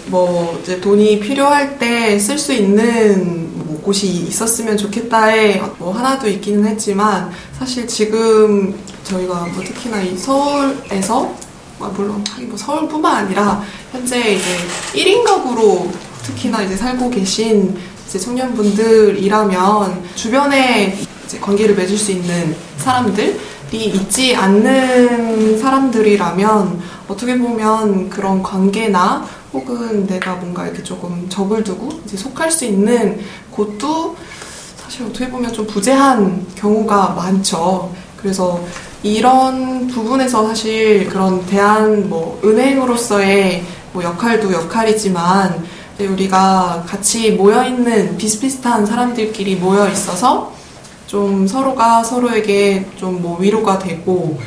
[0.07, 3.50] 뭐 이제 돈이 필요할 때 쓸 수 있는 뭐
[3.83, 11.35] 곳이 있었으면 좋겠다에 뭐 하나도 있기는 했지만 사실 지금 저희가 뭐 특히나 이 서울에서
[11.81, 14.57] 아, 물론 뭐 서울뿐만 아니라 현재 이제
[14.93, 15.91] 1인 가구로
[16.23, 23.37] 특히나 이제 살고 계신 이제 청년분들이라면 주변에 이제 관계를 맺을 수 있는 사람들이
[23.73, 32.17] 있지 않는 사람들이라면 어떻게 보면 그런 관계나 혹은 내가 뭔가 이렇게 조금 적을 두고 이제
[32.17, 34.17] 속할 수 있는 곳도
[34.77, 37.93] 사실 어떻게 보면 좀 부재한 경우가 많죠.
[38.17, 38.61] 그래서
[39.03, 45.65] 이런 부분에서 사실 그런 대한 뭐 은행으로서의 뭐 역할도 역할이지만
[45.99, 50.53] 우리가 같이 모여 있는 비슷비슷한 사람들끼리 모여 있어서
[51.07, 54.39] 좀 서로가 서로에게 좀 뭐 위로가 되고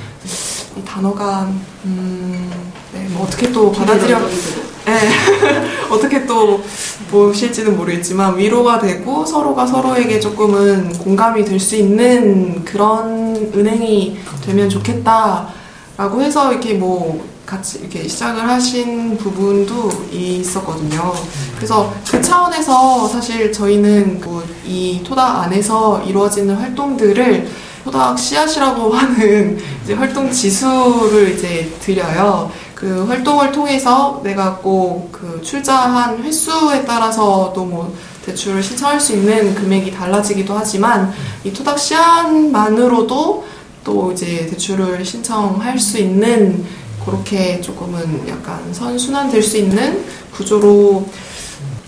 [0.77, 1.47] 이 단어가
[1.85, 2.51] 음,
[2.93, 4.62] 네, 뭐 어떻게 또 받아들여 네.
[5.89, 6.61] 어떻게 또
[7.09, 16.21] 보실지는 모르겠지만 위로가 되고 서로가 서로에게 조금은 공감이 될 수 있는 그런 은행이 되면 좋겠다라고
[16.21, 21.13] 해서 이렇게 뭐 같이 이렇게 시작을 하신 부분도 있었거든요.
[21.55, 27.47] 그래서 그 차원에서 사실 저희는 뭐 이 토닥 안에서 이루어지는 활동들을
[27.83, 32.49] 토닥 씨앗이라고 하는 이제 활동 지수를 이제 드려요.
[32.83, 39.91] 그 활동을 통해서 내가 꼭 그 출자한 횟수에 따라서도 뭐 대출을 신청할 수 있는 금액이
[39.91, 41.13] 달라지기도 하지만
[41.45, 43.45] 이 토닥 씨앗만으로도
[43.85, 46.65] 또 이제 대출을 신청할 수 있는
[47.05, 50.03] 그렇게 조금은 약간 선순환 될 수 있는
[50.35, 51.07] 구조로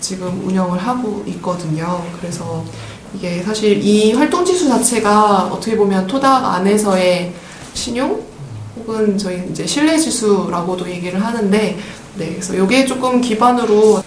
[0.00, 2.02] 지금 운영을 하고 있거든요.
[2.18, 2.64] 그래서
[3.14, 7.34] 이게 사실 이 활동 지수 자체가 어떻게 보면 토닥 안에서의
[7.74, 8.22] 신용
[8.76, 11.78] 혹은 저희 이제 신뢰 지수라고도 얘기를 하는데
[12.16, 14.02] 네, 그래서 이게 조금 기반으로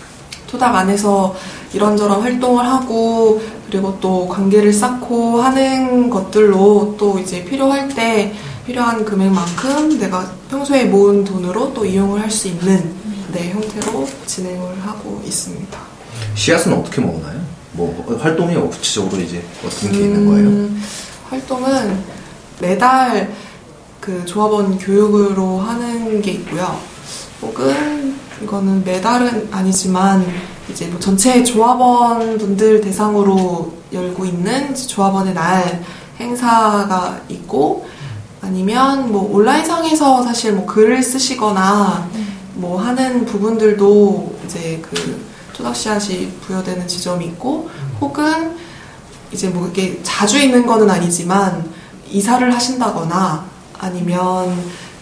[0.48, 1.36] 토닥 안에서
[1.74, 8.34] 이런저런 활동을 하고 그리고 또 관계를 쌓고 하는 것들로 또 이제 필요할 때
[8.66, 12.94] 필요한 금액만큼 내가 평소에 모은 돈으로 또 이용을 할 수 있는
[13.32, 15.78] 네, 형태로 진행을 하고 있습니다.
[16.36, 17.40] 씨앗은 어떻게 먹나요?
[17.74, 20.48] 뭐 활동이 구체적으로 이제 어떤 게 있는 거예요?
[20.48, 20.84] 음,
[21.30, 22.04] 활동은
[22.60, 23.32] 매달
[24.00, 26.80] 그 조합원 교육으로 하는 게 있고요.
[27.42, 30.26] 혹은 이거는 매달은 아니지만
[30.70, 35.84] 이제 뭐 전체 조합원 분들 대상으로 열고 있는 조합원의 날
[36.20, 37.88] 행사가 있고
[38.42, 42.10] 아니면 뭐 온라인상에서 사실 뭐 글을 쓰시거나
[42.56, 47.70] 뭐 하는 부분들도 이제 그 토닥씨앗이 부여되는 지점이 있고
[48.00, 48.56] 혹은
[49.32, 51.70] 이제 뭐 이게 자주 있는 거는 아니지만
[52.10, 53.49] 이사를 하신다거나
[53.80, 54.56] 아니면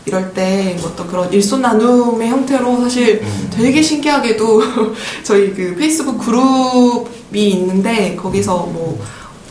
[0.05, 3.49] 이럴 때뭐 어떤 그런 일손 나눔의 형태로 사실 음.
[3.53, 4.61] 되게 신기하게도
[5.23, 9.03] 저희 그 페이스북 그룹이 있는데 거기서 뭐,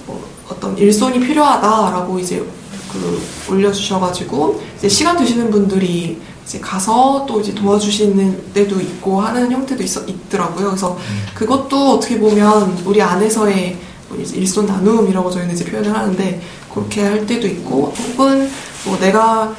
[0.07, 2.43] 뭐 어떤 일손이 필요하다라고 이제
[2.91, 3.22] 그
[3.53, 10.05] 올려주셔가지고 이제 시간 되시는 분들이 이제 가서 또 이제 도와주시는 데도 있고 하는 형태도 있어,
[10.05, 10.68] 있더라고요.
[10.68, 10.97] 그래서
[11.35, 13.77] 그것도 어떻게 보면 우리 안에서의
[14.09, 16.41] 뭐 일손 나눔이라고 저희는 이제 표현을 하는데
[16.72, 18.49] 그렇게 할 때도 있고 혹은
[18.87, 19.55] 뭐 내가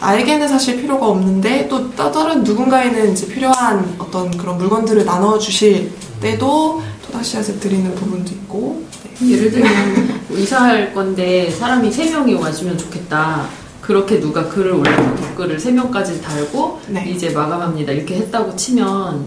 [0.00, 6.82] 나에게는 사실 필요가 없는데 또 따- 다른 누군가에는 이제 필요한 어떤 그런 물건들을 나눠주실 때도
[7.06, 8.84] 토닥시앗을 드리는 부분도 있고
[9.20, 9.30] 네.
[9.32, 13.46] 예를 들면 뭐 이사할 건데 사람이 세 명이 와주면 좋겠다.
[13.80, 17.08] 그렇게 누가 글을 올려서 댓글을 세 명까지 달고 네.
[17.08, 17.92] 이제 마감합니다.
[17.92, 19.24] 이렇게 했다고 치면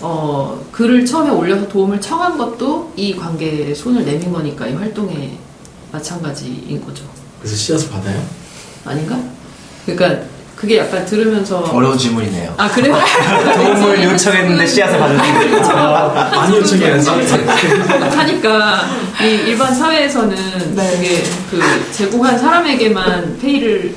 [0.00, 5.38] 어 글을 처음에 올려서 도움을 청한 것도 이 관계에 손을 내민 거니까 이 활동에
[5.92, 7.04] 마찬가지인 거죠.
[7.38, 8.20] 그래서 씨앗을 받아요?
[8.84, 9.18] 아닌가?
[9.86, 10.22] 그러니까
[10.56, 12.54] 그게 약간 들으면서 어려운 질문이네요.
[12.56, 12.94] 아 그래요?
[13.56, 17.10] 도움을 요청했는데 씨앗을 있는 많이 요청해야지.
[18.16, 18.82] 하니까
[19.22, 20.90] 이 일반 사회에서는 네.
[20.92, 21.60] 되게 그
[21.90, 23.92] 제공한 사람에게만 페이를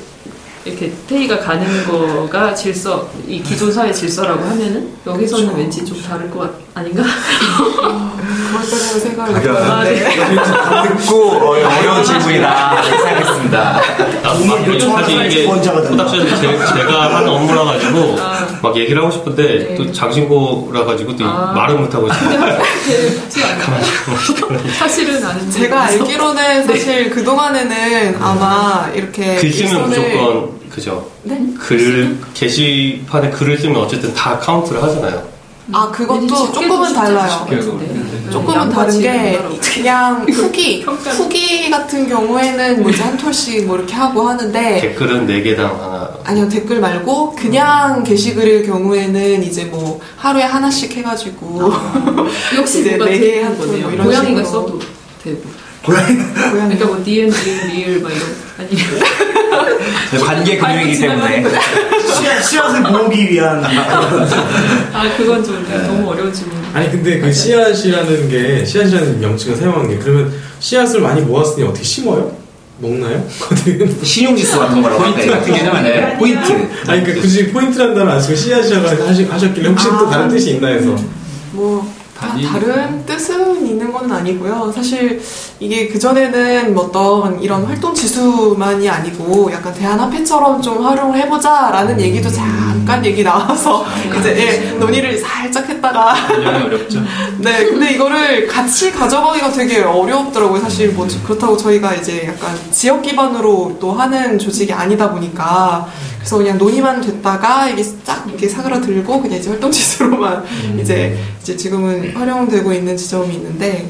[0.66, 5.60] 이렇게 페이가 가는 거가 질서 이 기존 사회 질서라고 하면은 여기서는 그렇죠.
[5.60, 7.02] 왠지 좀 다를 것 같, 아닌가?
[7.04, 9.56] 그럴 때는 생각을 그래요.
[9.58, 10.98] 아, 네.
[10.98, 13.80] 듣고 어, 어려운 질문이다 생각했습니다.
[14.48, 16.04] 막 요청하는 사실 이게 원자가 된다.
[16.04, 18.46] 프로덕션 제, 제가 하는 업무라 가지고 아.
[18.60, 19.74] 막 얘기를 하고 싶은데 네.
[19.76, 21.52] 또 장신고라 가지고 또 아.
[21.54, 22.28] 말을 못 하고 있어요.
[22.42, 22.58] 않아요.
[24.78, 31.10] 사실은 아는데 제가 알기로는 사실 그동안에는 아마 이렇게 글 쓰면 일손을- 무조건 그죠.
[31.22, 31.40] 네?
[31.58, 35.26] 글 게시판에 글을 쓰면 어쨌든 다 카운트를 하잖아요.
[35.72, 37.46] 아 그것도 조금은 달라요.
[37.48, 37.86] 같은데.
[37.86, 39.40] 네, 조금은 다른 게.
[39.74, 40.82] 그냥 후기.
[40.84, 46.10] 후기 같은 경우에는 뭐 이제 한 톨씩 뭐 이렇게 하고 하는데 댓글은 4 개당 하나.
[46.24, 51.72] 아니요 댓글 말고 그냥 게시글일 경우에는 이제 뭐 하루에 하나씩 해가지고
[52.56, 53.82] 역시 이제 누가 네네 개, 한한 톤, 거네요.
[53.86, 54.44] 뭐 이런 고양이가 식으로.
[54.66, 54.80] 써도
[55.24, 55.40] 되고.
[55.82, 61.44] 고양이 고양이 그러니까 뭐 DN, 리을, 리을 막 이런 아니 관계 금융이기 때문에
[62.16, 66.56] 씨앗, 씨앗을 모으기 위한 아 그건 좀 너무 어려운 질문.
[66.72, 72.34] 아니 근데 그 씨앗이라는 게 씨앗이라는 명칭을 사용한 게 그러면 씨앗을 많이 모았으니 어떻게 심어요?
[72.78, 73.26] 먹나요?
[74.02, 76.16] 신용지수 같은 거라고 포인트 같은 개념 아니에요?
[76.18, 76.52] 포인트.
[76.86, 78.86] 아니 그러니까 굳이 포인트라는 단어 안 쓰고 씨앗이라고
[79.30, 80.10] 하셨길래 혹시 또 아.
[80.10, 80.96] 다른 뜻이 있나 해서
[81.52, 82.34] 뭐 다?
[82.50, 84.72] 다른 뜻은 있는 건 아니고요.
[84.74, 85.20] 사실
[85.60, 93.04] 이게 그전에는 뭐 어떤 이런 활동 지수만이 아니고 약간 대한화폐처럼 좀 활용을 해보자라는 얘기도 잠깐
[93.04, 93.84] 얘기 나와서
[94.18, 97.02] 이제 예, 논의를 살짝 했다가 굉장히 어렵죠.
[97.38, 100.60] 네, 근데 이거를 같이 가져가기가 되게 어렵더라고요.
[100.60, 105.86] 사실 뭐 그렇다고 저희가 이제 약간 지역 기반으로 또 하는 조직이 아니다 보니까
[106.26, 110.44] 그래서 그냥 논의만 됐다가 이게 쫙 이렇게 사그라들고 그냥 이제 활동 지수로만
[110.80, 113.88] 이제 이제 지금은 활용되고 있는 지점이 있는데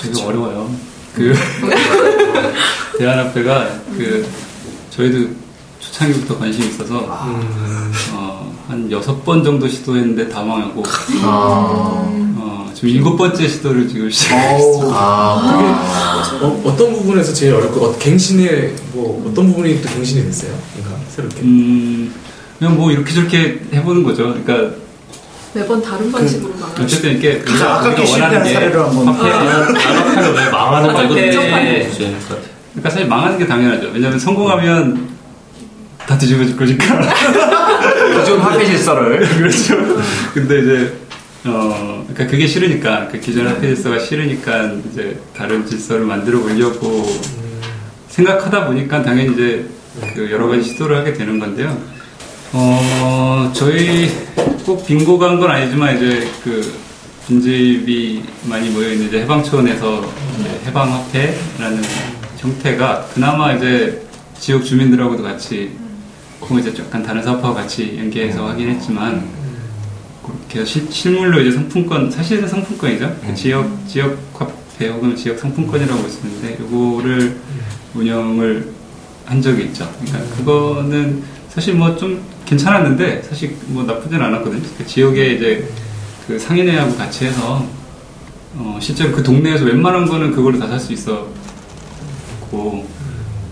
[0.00, 0.70] 되게 어려워요.
[1.14, 1.34] 그
[2.96, 3.68] 대한합회가
[3.98, 4.26] 그
[4.88, 5.28] 저희도
[5.80, 10.82] 초창기부터 관심이 있어서 음, 어, 한 여섯 번 정도 시도했는데 다 망하고
[11.22, 12.08] 아,
[12.38, 14.90] 어, 지금 일곱 번째 시도를 지금 시작했어요.
[14.94, 20.52] 아, 어, 어떤 부분에서 제일 어렵고 어, 갱신의 뭐 어떤 부분이 또 갱신이 됐어요?
[21.18, 22.14] 새롭게 음,
[22.58, 24.34] 그냥 뭐 이렇게 저렇게 해보는 거죠.
[24.34, 24.76] 그러니까
[25.52, 30.94] 매번 다른 방식으로 말하는 어쨌든 이렇게 가장 아깝게 실패한 사례를 한번 화폐, 나락하는 왜 망하는
[30.94, 31.30] 거 이거 네.
[31.32, 32.42] 좀 주셔야 될것 같아요.
[32.72, 33.90] 그러니까 사실 망하는 게 당연하죠.
[33.92, 35.08] 왜냐하면 성공하면
[36.06, 37.00] 다 뒤집어질 거니까.
[38.20, 39.76] 기존 화폐 질서를 그렇죠.
[40.34, 40.94] 근데 이제
[41.44, 47.06] 어 그러니까 그게 싫으니까 그 기존 화폐 질서가 싫으니까 이제 다른 질서를 만들어 보려고
[48.08, 49.66] 생각하다 보니까 당연히 이제
[50.14, 51.76] 그 여러 가지 시도를 하게 되는 건데요.
[52.52, 54.10] 어 저희
[54.64, 56.74] 꼭 빙고 간건 아니지만 이제 그
[57.26, 61.82] 빈집이 많이 모여 있는 이제 해방촌에서 이제 해방 화폐라는
[62.38, 64.06] 형태가 그나마 이제
[64.38, 65.72] 지역 주민들하고도 같이
[66.40, 69.28] 뭐 이제 약간 다른 사업하고 같이 연계해서 하긴 했지만
[70.22, 76.58] 그렇게 실, 실물로 이제 상품권 사실은 상품권이죠 그 지역 지역 화폐 혹은 지역 상품권이라고 쓰는데
[76.64, 77.36] 이거를
[77.94, 78.77] 운영을
[79.28, 79.88] 한 적이 있죠.
[80.00, 84.62] 그러니까 그거는 사실 뭐 좀 괜찮았는데 사실 뭐 나쁘진 않았거든요.
[84.78, 85.68] 그 지역에 이제
[86.26, 87.64] 그 상인회하고 같이 해서
[88.56, 91.28] 어, 실제로 그 동네에서 웬만한 거는 그걸로 다 살 수 있었고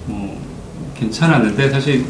[0.06, 0.42] 뭐
[0.98, 2.06] 괜찮았는데 사실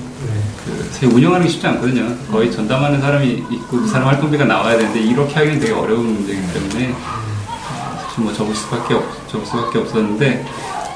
[0.64, 2.16] 그 사실 운영하는 게 쉽지 않거든요.
[2.30, 6.94] 거의 전담하는 사람이 있고 그 사람 활동비가 나와야 되는데 이렇게 하기는 되게 어려운 문제이기 때문에
[8.18, 10.46] 뭐 접을 수밖에 없, 접을 수밖에 없었는데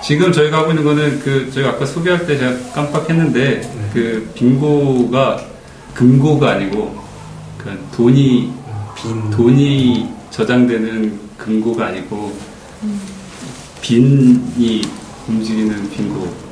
[0.03, 5.39] 지금 저희가 하고 있는 거는 그 저희가 아까 소개할 때 제가 깜빡했는데 그 빙고가
[5.95, 6.99] 금고가 아니고
[7.59, 8.53] 그 돈이
[8.97, 12.35] 빈 돈이 저장되는 금고가 아니고
[13.81, 14.83] 빈이
[15.29, 16.51] 움직이는 빙고.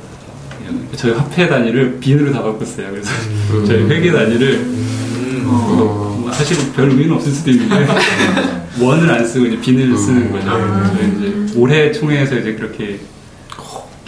[0.95, 2.91] 저희 화폐 단위를 빈으로 다 바꿨어요.
[2.91, 3.09] 그래서
[3.65, 5.43] 저희 회계 단위를 음.
[5.47, 7.87] 어, 뭐 사실 별 의미는 없을 수도 있는데
[8.79, 10.45] 원을 안 쓰고 이제 빈을 쓰는 거죠.
[10.47, 11.07] 저희
[11.47, 12.99] 이제 올해 총회에서 이제 그렇게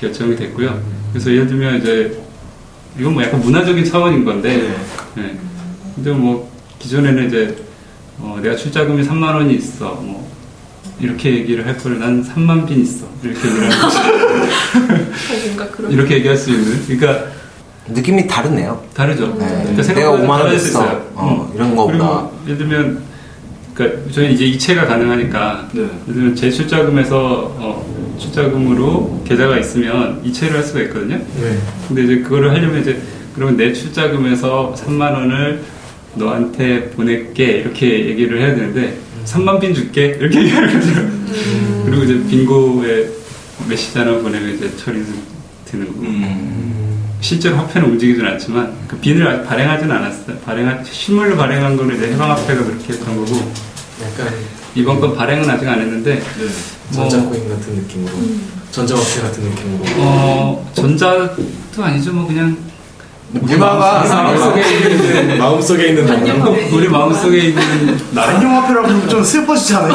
[0.02, 0.82] 결정이 됐고요.
[1.14, 2.20] 그래서 예를 들면 이제
[3.00, 4.76] 이건 뭐 약간 문화적인 차원인 건데,
[5.16, 5.38] 네.
[5.96, 7.56] 근데 뭐 기존에는 이제
[8.18, 10.28] 어, 내가 출자금이 3만 원이 있어, 뭐
[11.00, 13.70] 이렇게 얘기를 할 거를 난 3만 빈 있어 이렇게 얘기를
[15.72, 17.28] 그런 이렇게 얘기할 수 있는, 그러니까
[17.88, 18.84] 느낌이 다르네요.
[18.94, 19.28] 다르죠.
[19.38, 19.46] 네.
[19.46, 20.56] 그러니까 내가 생각보다 5만 원.
[20.56, 21.12] 있어요.
[21.14, 21.56] 어, 음.
[21.56, 22.30] 이런 거보다.
[22.46, 23.02] 예를 들면,
[23.74, 25.82] 그러니까 저희 이제 이체가 가능하니까, 네.
[25.82, 31.18] 예를 들면 제 출자금에서 어, 출자금으로 계좌가 있으면 이체를 할 수가 있거든요.
[31.18, 31.58] 네.
[31.88, 33.02] 근데 이제 그거를 하려면 이제
[33.34, 35.62] 그러면 내 출자금에서 3만 원을
[36.16, 41.10] 너한테 보낼게 이렇게 얘기를 해야 되는데 3만 빈 줄게 이렇게 얘기하는 거죠.
[41.86, 43.10] 그리고 이제 빙고에
[43.70, 45.08] 메시지 하나 보내면 이제 처리는
[45.66, 46.02] 되는 거고.
[47.22, 50.38] 실제로 화폐는 움직이진 않지만 그 빈을 아직 발행하진 않았어요.
[50.40, 53.36] 발행한 실물로 발행한 거는 이제 해방화폐가 그렇게 했던 거고
[54.02, 54.34] 약간
[54.76, 56.22] 이번 건 발행은 아직 안 했는데 네.
[56.90, 58.14] 뭐- 전자코인 같은 느낌으로.
[58.72, 59.84] 전자화폐 같은 느낌으로.
[59.98, 61.36] 어 전자도
[61.84, 62.14] 아니죠.
[62.14, 62.58] 뭐 그냥
[63.34, 66.06] 문화가 마음속에 있는 마음속에 있는
[66.36, 69.94] 단어 우리 마음속에 있는 나라 안녕화폐라고 하면 좀 슬퍼지지 않아요?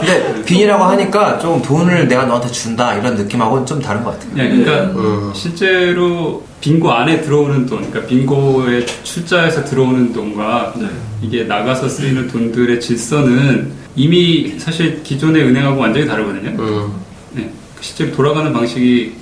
[0.00, 4.30] 근데 빈이라고 하니까 좀 돈을 내가 너한테 준다 이런 느낌하고는 좀 다른 것 같아요.
[4.36, 5.30] 예, 그러니까 음.
[5.34, 10.86] 실제로 빙고 안에 들어오는 돈, 그러니까 빙고에 출자해서 들어오는 돈과 네.
[11.22, 16.50] 이게 나가서 쓰이는 돈들의 질서는 이미 사실 기존의 은행하고 완전히 다르거든요.
[16.58, 16.92] 음.
[17.32, 17.50] 네,
[17.80, 19.21] 실제로 돌아가는 방식이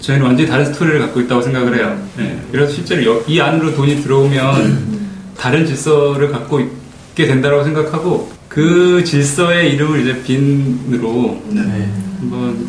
[0.00, 1.98] 저희는 완전히 다른 스토리를 갖고 있다고 생각을 해요.
[2.16, 4.98] 네, 그래서 실제로 여- 이 안으로 돈이 들어오면
[5.36, 11.88] 다른 질서를 갖고 있게 된다고 생각하고 그 질서의 이름을 이제 빈으로 네.
[12.18, 12.66] 한번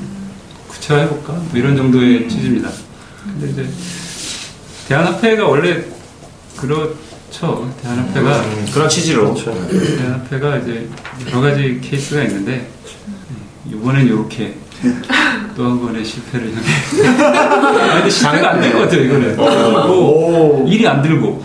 [0.68, 1.34] 구체화해볼까?
[1.34, 2.70] 뭐 이런 정도의 취지입니다.
[3.39, 3.70] 근데 이제
[4.88, 5.84] 대한화폐가 원래
[6.57, 7.72] 그렇죠.
[7.82, 9.34] 대한화폐가 음, 그런 취지로.
[9.34, 9.53] 그렇죠.
[9.97, 10.88] 대한화폐가 이제
[11.30, 12.68] 여러 가지 케이스가 있는데
[13.72, 14.55] 이번엔 이렇게
[15.55, 17.17] 또 한 번의 실패를 향해.
[17.17, 19.01] 아, 근데 실패가 안 될 것 같아요.
[19.03, 21.43] 이거는 그리고 일이 안 들고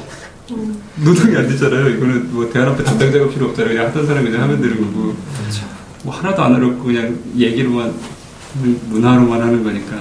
[0.96, 1.88] 노동이 안 되잖아요.
[1.88, 3.74] 이거는 뭐 대한화폐 담당자가 필요 없잖아요.
[3.74, 5.14] 그냥 하던 사람이 그냥 하면 되는 거고
[6.04, 7.92] 뭐 하나도 안 어렵고 그냥 얘기로만
[8.90, 9.96] 문화로만 하는 거니까.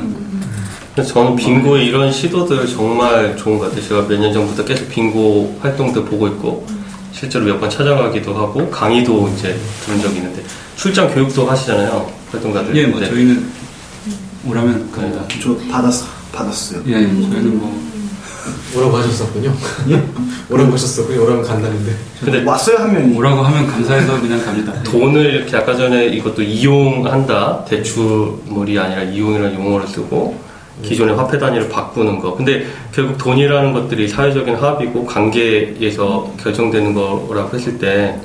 [0.93, 3.81] 그래서 저는 빙고의 이런 시도들 정말 좋은 것 같아요.
[3.88, 6.67] 제가 몇 년 전부터 계속 빙고 활동들 보고 있고,
[7.11, 10.43] 실제로 몇 번 찾아가기도 하고, 강의도 이제 들은 적이 있는데,
[10.75, 12.11] 출장 교육도 하시잖아요.
[12.34, 12.75] 활동가들.
[12.75, 13.45] 예, 뭐 근데 저희는
[14.49, 15.23] 오라면 갑니다.
[15.41, 15.91] 저 받았,
[16.31, 16.81] 받았어요.
[16.88, 17.81] 예, 저희는 뭐
[18.75, 19.53] 오라고 하셨었군요
[20.49, 23.15] 오라고 하셨었군요 오라면 간다는데 근데 왔어요, 한 명이.
[23.15, 24.73] 오라고 하면 감사해서 그냥 갑니다.
[24.84, 27.65] 돈을 이렇게 아까 전에 이것도 이용한다.
[27.65, 30.38] 대출물이 아니라 이용이라는 용어를 쓰고,
[30.81, 32.36] 기존의 화폐 단위를 바꾸는 거.
[32.36, 38.19] 근데 결국 돈이라는 것들이 사회적인 합의고 관계에서 결정되는 거라고 했을 때,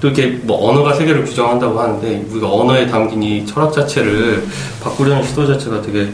[0.00, 4.44] 또 이렇게 뭐 언어가 세계를 규정한다고 하는데, 우리가 언어에 담긴 이 철학 자체를
[4.82, 6.08] 바꾸려는 시도 자체가 되게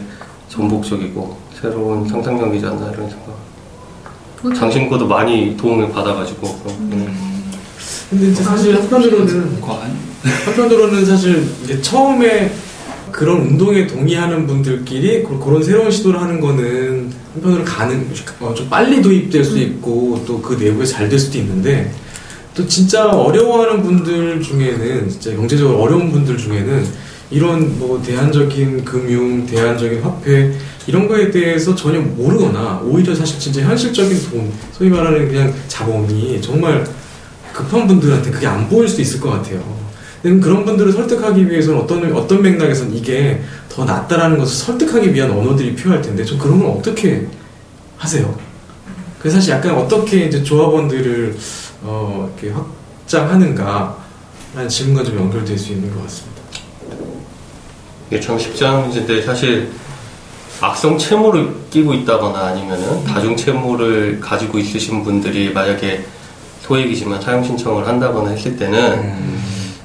[0.49, 4.55] 전복적이고, 새로운 상상력이지 않나 이런 생각.
[4.57, 6.47] 장신코도 많이 도움을 받아가지고,
[6.79, 7.43] 음.
[8.09, 9.91] 근데 이제 사실 한편으로는 과한
[10.45, 12.51] 한편으로는 사실 이제 처음에
[13.11, 18.07] 그런 운동에 동의하는 분들끼리 그- 그런 새로운 시도를 하는 거는 한편으로 가능
[18.41, 21.91] 어, 좀 빨리 도입될 수 있고 또 그 내부에 잘 될 수도 있는데
[22.55, 26.85] 또 진짜 어려워하는 분들 중에는 진짜 경제적으로 어려운 분들 중에는
[27.29, 30.53] 이런 뭐 대안적인 금융, 대안적인 화폐
[30.87, 36.87] 이런 거에 대해서 전혀 모르거나 오히려 사실 진짜 현실적인 돈, 소위 말하는 그냥 자본이 정말
[37.51, 39.61] 급한 분들한테 그게 안 보일 수도 있을 것 같아요.
[40.21, 46.01] 그런 분들을 설득하기 위해서는 어떤 어떤 맥락에서는 이게 더 낫다라는 것을 설득하기 위한 언어들이 필요할
[46.01, 47.27] 텐데 좀 그런 건 어떻게
[47.97, 48.35] 하세요?
[49.19, 51.35] 그래서 사실 약간 어떻게 이제 조합원들을
[51.87, 53.97] 어, 이렇게 확장하는가
[54.55, 56.41] 라는 질문과 좀 연결될 수 있는 것 같습니다.
[58.09, 59.71] 이게 참 쉽지 않은 문제인데 사실
[60.61, 66.05] 악성 채무를 끼고 있다거나 아니면은 다중 채무를 가지고 있으신 분들이 만약에
[66.61, 69.13] 소액이지만 사용 신청을 한다거나 했을 때는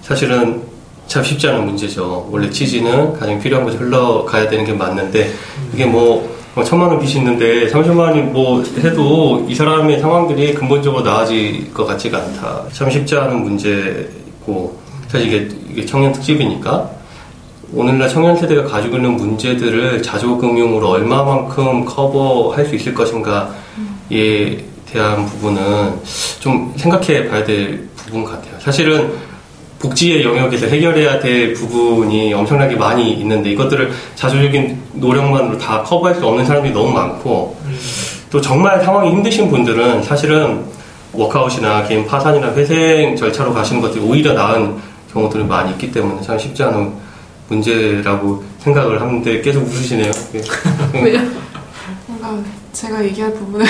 [0.00, 0.62] 사실은
[1.06, 2.28] 참 쉽지 않은 문제죠.
[2.30, 5.34] 원래 취지는 가장 필요한 곳에 흘러가야 되는 게 맞는데
[5.74, 11.02] 이게 뭐 어, 천만 원 빚이 있는데 30만 원이 뭐 해도 이 사람의 상황들이 근본적으로
[11.02, 12.64] 나아질 것 같지가 않다.
[12.72, 16.90] 참 쉽지 않은 문제고 사실 이게, 이게 청년 특집이니까
[17.72, 23.48] 오늘날 청년 세대가 가지고 있는 문제들을 자조금융으로 얼마만큼 커버할 수 있을 것인가에
[24.86, 26.00] 대한 부분은
[26.40, 28.58] 좀 생각해 봐야 될 부분 같아요.
[28.58, 29.12] 사실은
[29.80, 36.44] 복지의 영역에서 해결해야 될 부분이 엄청나게 많이 있는데 이것들을 자조적인 노력만으로 다 커버할 수 없는
[36.44, 37.56] 사람들이 너무 많고
[38.30, 40.64] 또 정말 상황이 힘드신 분들은 사실은
[41.12, 44.76] 워크아웃이나 개인 파산이나 회생 절차로 가시는 것들이 오히려 나은
[45.12, 46.92] 경우들이 많이 있기 때문에 참 쉽지 않은
[47.48, 50.12] 문제라고 생각을 하는데 계속 웃으시네요.
[50.34, 50.42] 예.
[51.02, 51.20] 왜요?
[52.06, 52.38] 뭔가
[52.72, 53.66] 제가 얘기할 부분을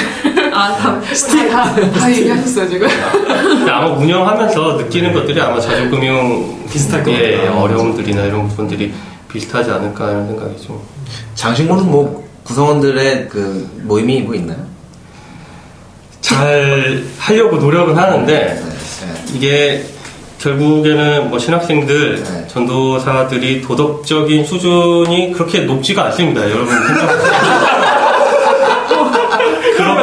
[0.61, 2.89] 아, 다, 다, 다, 다 얘기하셨어요 지금.
[2.89, 7.61] 근데 아마 운영하면서 느끼는 것들이 아마 자조금융 비슷할 것 예, 같다.
[7.61, 8.93] 어려움들이나 이런 부분들이
[9.33, 10.81] 비슷하지 않을까 이런 생각이 좀
[11.35, 14.59] 장신구는 뭐 구성원들의 그 모임이 뭐 있나요?
[16.21, 19.35] 잘 하려고 노력은 하는데 네, 네.
[19.35, 19.85] 이게
[20.39, 22.49] 결국에는 뭐 신학생들, 네.
[22.49, 26.43] 전도사들이 도덕적인 수준이 그렇게 높지가 않습니다.
[26.51, 26.75] 여러분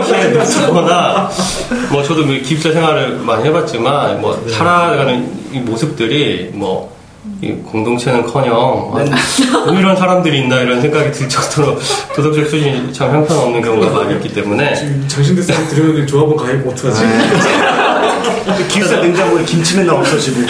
[0.02, 1.30] 그렇게 높거나
[1.91, 6.95] 뭐 저도 뭐 기숙사 생활을 많이 해봤지만 뭐 살아가는 이 모습들이 뭐.
[7.41, 8.56] 이 공동체는커녕
[8.95, 11.78] 아, 뭐 이런 사람들이 있나 이런 생각이 들 정도로
[12.16, 17.04] 도덕적 수준이 참 형편없는 경우가 많이 있기 때문에 지금 장신대 사람 들으면 조합원 가입 어떡하지?
[18.70, 20.41] 기숙사 냉장고에 김치 맨날 없어지고.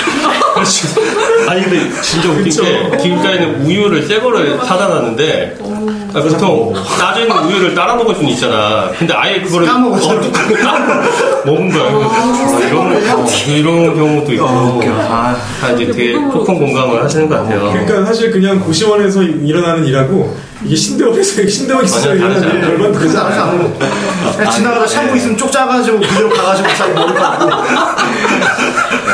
[1.49, 5.76] 아니 근데 진짜 웃긴 게 기숙사에는 우유를 새 거를 사다 놨는데 아,
[6.21, 8.89] 보통 따져 있는 우유를 따라 먹을 수는 있잖아.
[8.97, 10.15] 근데 아예 그거를 까먹었어.
[11.45, 11.83] 먹은 거야.
[11.85, 14.45] 아, 이런 어, 이런 경우도 있고.
[14.47, 17.71] 아, 다 이제 되게 폭풍 공감을 하시는 것 같아요.
[17.71, 24.49] 그러니까 사실 그냥 고시원에서 일어나는 일하고 이게 신대원에서 신대원 기숙사에 아니야, 일어나는 그래서 다르지 않아?
[24.51, 27.49] 지나가다 샴푸 있으면 쪽 짜가지고 그대로 가가지고 잘 머리 감고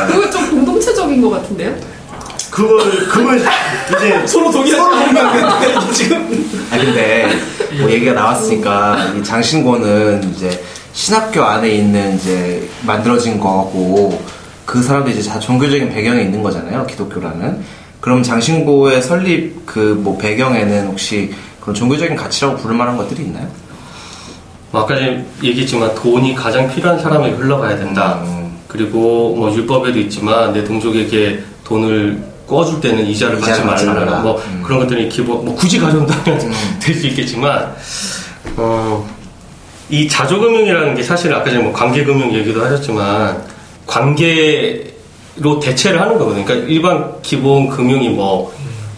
[0.07, 1.75] 그거 좀 공동체적인 것 같은데요?
[2.53, 4.81] 그걸 그걸 이제 서로 동의하지
[5.11, 7.27] 않는데 이게 지금 아 근데
[7.79, 14.21] 뭐 얘기가 나왔으니까 이 장신고는 이제 신학교 안에 있는 이제 만들어진 거고
[14.65, 17.63] 그 사람들이 이제 다 종교적인 배경이 있는 거잖아요 기독교라는
[17.99, 23.47] 그럼 장신고의 설립 그 뭐 배경에는 혹시 그런 종교적인 가치라고 부를 만한 것들이 있나요?
[24.71, 28.19] 뭐 아까 전에 얘기했지만 돈이 가장 필요한 사람에게 흘러가야 된다.
[28.23, 28.57] 음.
[28.67, 34.19] 그리고 뭐 율법에도 있지만 내 동족에게 돈을 꿔줄 때는 이자를 받지 말라.
[34.21, 34.61] 뭐 음.
[34.63, 37.73] 그런 것들이 기본 뭐 굳이 가져온다면 될수 있겠지만
[38.57, 39.07] 어,
[39.89, 43.43] 이 자조금융이라는 게 사실 아까 전에 뭐 관계금융 얘기도 하셨지만
[43.85, 46.45] 관계로 대체를 하는 거거든요.
[46.45, 48.53] 그러니까 일반 기본 금융이 뭐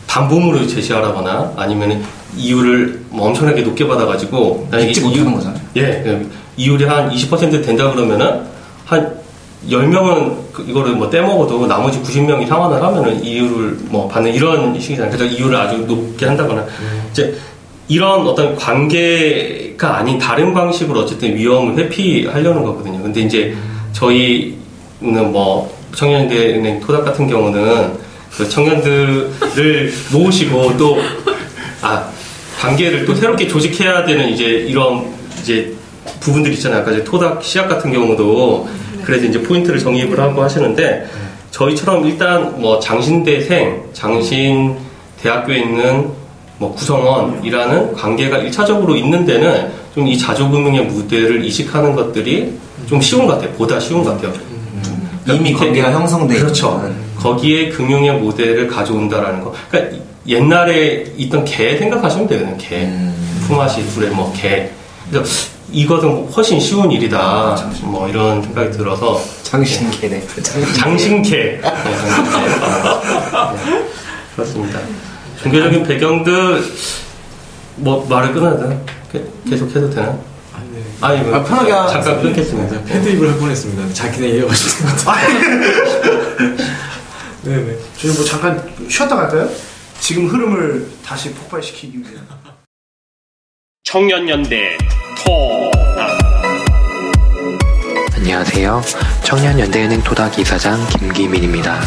[0.07, 2.03] 담보물을 제시하라거나 아니면
[2.37, 5.61] 이율을 뭐 엄청나게 높게 받아가지고 믿지 못하는 거잖아요.
[5.77, 8.43] 예, 그 이율이 한 20% 된다 그러면은
[8.85, 9.17] 한
[9.69, 15.11] 10명은 그 이거를 뭐 떼먹어도 나머지 90명이 상환을 하면은 이율을 뭐 받는 이런 식이잖아요.
[15.11, 16.65] 그래서 이율을 아주 높게 한다거나
[17.11, 17.35] 이제
[17.87, 23.01] 이런 어떤 관계가 아닌 다른 방식으로 어쨌든 위험을 회피하려는 거거든요.
[23.01, 23.55] 근데 이제
[23.93, 27.93] 저희는 뭐 청년대은행 토닥 같은 경우는
[28.35, 30.97] 그 청년들을 모으시고 또
[31.81, 32.09] 아,
[32.59, 35.73] 관계를 또 새롭게 조직해야 되는 이제 이런 이제
[36.19, 36.81] 부분들이 있잖아요.
[36.81, 38.67] 아까 이제 토닥 시약 같은 경우도
[39.05, 41.05] 그래서 이제 포인트를 정립을 하고 하시는데
[41.51, 44.75] 저희처럼 일단 뭐 장신대생, 장신
[45.21, 46.09] 대학교에 있는
[46.57, 52.53] 뭐 구성원이라는 관계가 일차적으로 있는 데는 좀 이 자조금융의 무대를 이식하는 것들이
[52.85, 53.51] 좀 쉬운 것 같아요.
[53.53, 54.33] 보다 쉬운 것 같아요.
[55.27, 56.93] 이미 밑에 관계가 형성돼 그렇죠.
[57.17, 59.53] 거기에 금융의 모델을 가져온다라는 거.
[59.71, 59.97] 그러니까
[60.27, 62.27] 옛날에 있던 개 생각하시면.
[62.27, 62.83] 그냥 개.
[62.83, 63.15] 음.
[63.47, 64.69] 품앗이 둘에 뭐 개.
[65.09, 67.55] 그래서 이것은 훨씬 쉬운 일이다.
[67.83, 69.21] 뭐 이런 생각이 들어서.
[69.43, 70.07] 장신개.
[70.09, 70.25] 네,
[70.77, 71.35] 장신개.
[71.37, 71.61] 네,
[74.35, 74.79] 그렇습니다.
[75.41, 76.63] 종교적인 배경들
[77.77, 78.75] 뭐 말을 끊어야 되나?
[79.11, 80.07] 게- 계속 해도 되나?
[80.53, 80.81] 아, 네.
[81.01, 82.77] 아니, 뭐 아, 편하게 잠깐 끊겠습니다.
[82.87, 83.93] 헤드입을 할 뻔했습니다.
[83.93, 84.85] 자기네 이해가지고.
[87.43, 87.75] 네네.
[87.97, 89.49] 저희 뭐 잠깐 쉬었다 갈까요?
[89.99, 92.09] 지금 흐름을 다시 폭발시키기 위해
[93.85, 94.75] 청년연대
[95.23, 96.17] 토닥
[98.15, 98.81] 안녕하세요.
[99.23, 101.79] 청년연대은행 토닥 이사장 김기민입니다.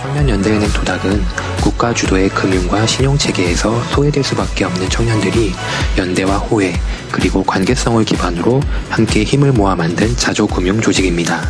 [0.00, 1.22] 청년연대은행 토닥은
[1.62, 5.52] 국가 주도의 금융과 신용체계에서 소외될 수밖에 없는 청년들이
[5.98, 6.72] 연대와 호혜,
[7.12, 11.42] 그리고 관계성을 기반으로 함께 힘을 모아 만든 자조금융 조직입니다.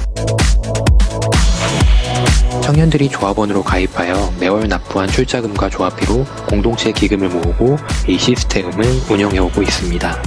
[2.61, 10.23] 청년들이 조합원으로 가입하여 매월 납부한 출자금과 조합비로 공동체 기금을 모으고 이 시스템을 운영해오고 있습니다.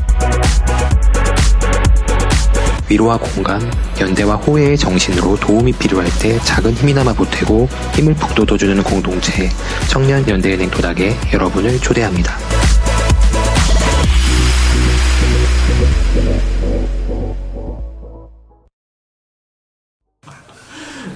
[2.90, 3.60] 위로와 공감,
[4.00, 9.50] 연대와 호혜의 정신으로 도움이 필요할 때 작은 힘이나마 보태고 힘을 북돋워주는 공동체
[9.88, 12.38] 청년 연대은행 도닥에 여러분을 초대합니다.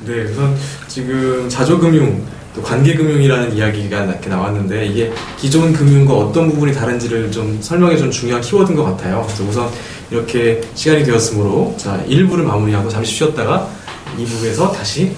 [0.08, 0.56] 네, 우선
[0.88, 7.98] 지금 자조금융, 또 관계금융이라는 이야기가 이렇게 나왔는데 이게 기존 금융과 어떤 부분이 다른지를 좀 설명해
[7.98, 9.22] 준 중요한 키워드인 것 같아요.
[9.26, 9.70] 그래서 우선
[10.10, 13.70] 이렇게 시간이 되었으므로 자 1부를 마무리하고 잠시 쉬었다가
[14.18, 15.12] 2부에서 다시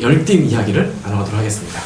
[0.00, 1.80] 열띤 이야기를 나눠가도록 하겠습니다.